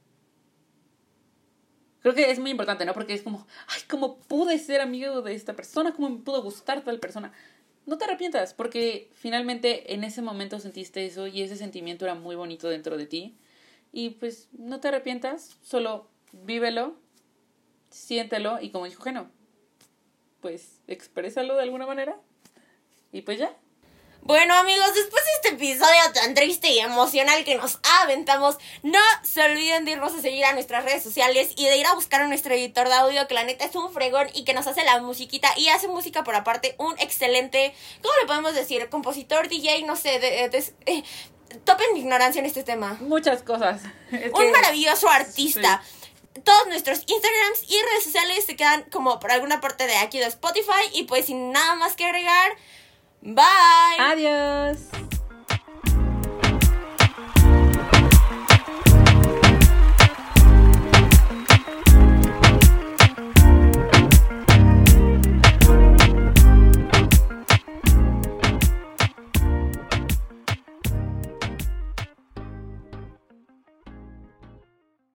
Creo 2.00 2.14
que 2.14 2.30
es 2.30 2.38
muy 2.38 2.50
importante, 2.50 2.84
¿no? 2.84 2.94
Porque 2.94 3.14
es 3.14 3.22
como, 3.22 3.46
ay, 3.66 3.82
¿cómo 3.88 4.18
pude 4.20 4.58
ser 4.58 4.80
amigo 4.80 5.22
de 5.22 5.34
esta 5.34 5.54
persona? 5.54 5.92
¿Cómo 5.92 6.10
me 6.10 6.20
pudo 6.20 6.42
gustar 6.42 6.82
tal 6.82 7.00
persona? 7.00 7.32
No 7.86 7.98
te 7.98 8.04
arrepientas, 8.04 8.54
porque 8.54 9.10
finalmente 9.14 9.94
en 9.94 10.04
ese 10.04 10.22
momento 10.22 10.60
sentiste 10.60 11.06
eso 11.06 11.26
y 11.26 11.42
ese 11.42 11.56
sentimiento 11.56 12.04
era 12.04 12.14
muy 12.14 12.36
bonito 12.36 12.68
dentro 12.68 12.96
de 12.96 13.06
ti. 13.06 13.36
Y 13.92 14.10
pues 14.10 14.48
no 14.52 14.80
te 14.80 14.88
arrepientas, 14.88 15.56
solo 15.62 16.08
vívelo, 16.32 16.96
siéntelo 17.90 18.60
y 18.60 18.70
como 18.70 18.84
dijo 18.84 19.02
Geno, 19.02 19.30
pues 20.40 20.80
exprésalo 20.86 21.56
de 21.56 21.62
alguna 21.62 21.86
manera 21.86 22.20
y 23.12 23.22
pues 23.22 23.38
ya. 23.38 23.56
Bueno 24.22 24.54
amigos, 24.54 24.94
después 24.94 25.24
de 25.24 25.30
este 25.36 25.48
episodio 25.56 26.12
tan 26.12 26.34
triste 26.34 26.70
y 26.70 26.80
emocional 26.80 27.44
que 27.44 27.56
nos 27.56 27.78
aventamos, 28.02 28.58
no 28.82 28.98
se 29.22 29.42
olviden 29.42 29.84
de 29.84 29.92
irnos 29.92 30.14
a 30.14 30.20
seguir 30.20 30.44
a 30.44 30.52
nuestras 30.52 30.84
redes 30.84 31.02
sociales 31.02 31.52
y 31.56 31.64
de 31.64 31.78
ir 31.78 31.86
a 31.86 31.94
buscar 31.94 32.20
a 32.20 32.26
nuestro 32.26 32.52
editor 32.52 32.88
de 32.88 32.94
audio 32.94 33.26
que 33.26 33.34
la 33.34 33.44
neta 33.44 33.64
es 33.64 33.74
un 33.74 33.90
fregón 33.90 34.28
y 34.34 34.44
que 34.44 34.52
nos 34.52 34.66
hace 34.66 34.84
la 34.84 35.00
musiquita 35.00 35.48
y 35.56 35.68
hace 35.68 35.88
música 35.88 36.24
por 36.24 36.34
aparte, 36.34 36.74
un 36.78 36.98
excelente, 36.98 37.74
¿cómo 38.02 38.14
le 38.20 38.26
podemos 38.26 38.54
decir? 38.54 38.88
Compositor, 38.90 39.48
DJ, 39.48 39.84
no 39.84 39.96
sé, 39.96 40.18
de, 40.18 40.48
de, 40.50 40.72
eh, 40.84 41.02
topen 41.64 41.96
ignorancia 41.96 42.40
en 42.40 42.46
este 42.46 42.64
tema. 42.64 42.98
Muchas 43.00 43.42
cosas. 43.42 43.80
un 44.10 44.50
maravilloso 44.52 45.08
artista. 45.08 45.82
todos 46.44 46.66
nuestros 46.68 46.98
Instagrams 47.06 47.62
y 47.68 47.80
redes 47.82 48.04
sociales 48.04 48.44
se 48.44 48.56
quedan 48.56 48.82
como 48.90 49.18
por 49.20 49.32
alguna 49.32 49.60
parte 49.60 49.86
de 49.86 49.96
aquí 49.96 50.18
de 50.18 50.26
Spotify. 50.26 50.84
Y 50.92 51.04
pues 51.04 51.26
sin 51.26 51.52
nada 51.52 51.74
más 51.76 51.96
que 51.96 52.04
agregar, 52.04 52.52
Bye. 53.22 53.98
Adiós. 53.98 54.88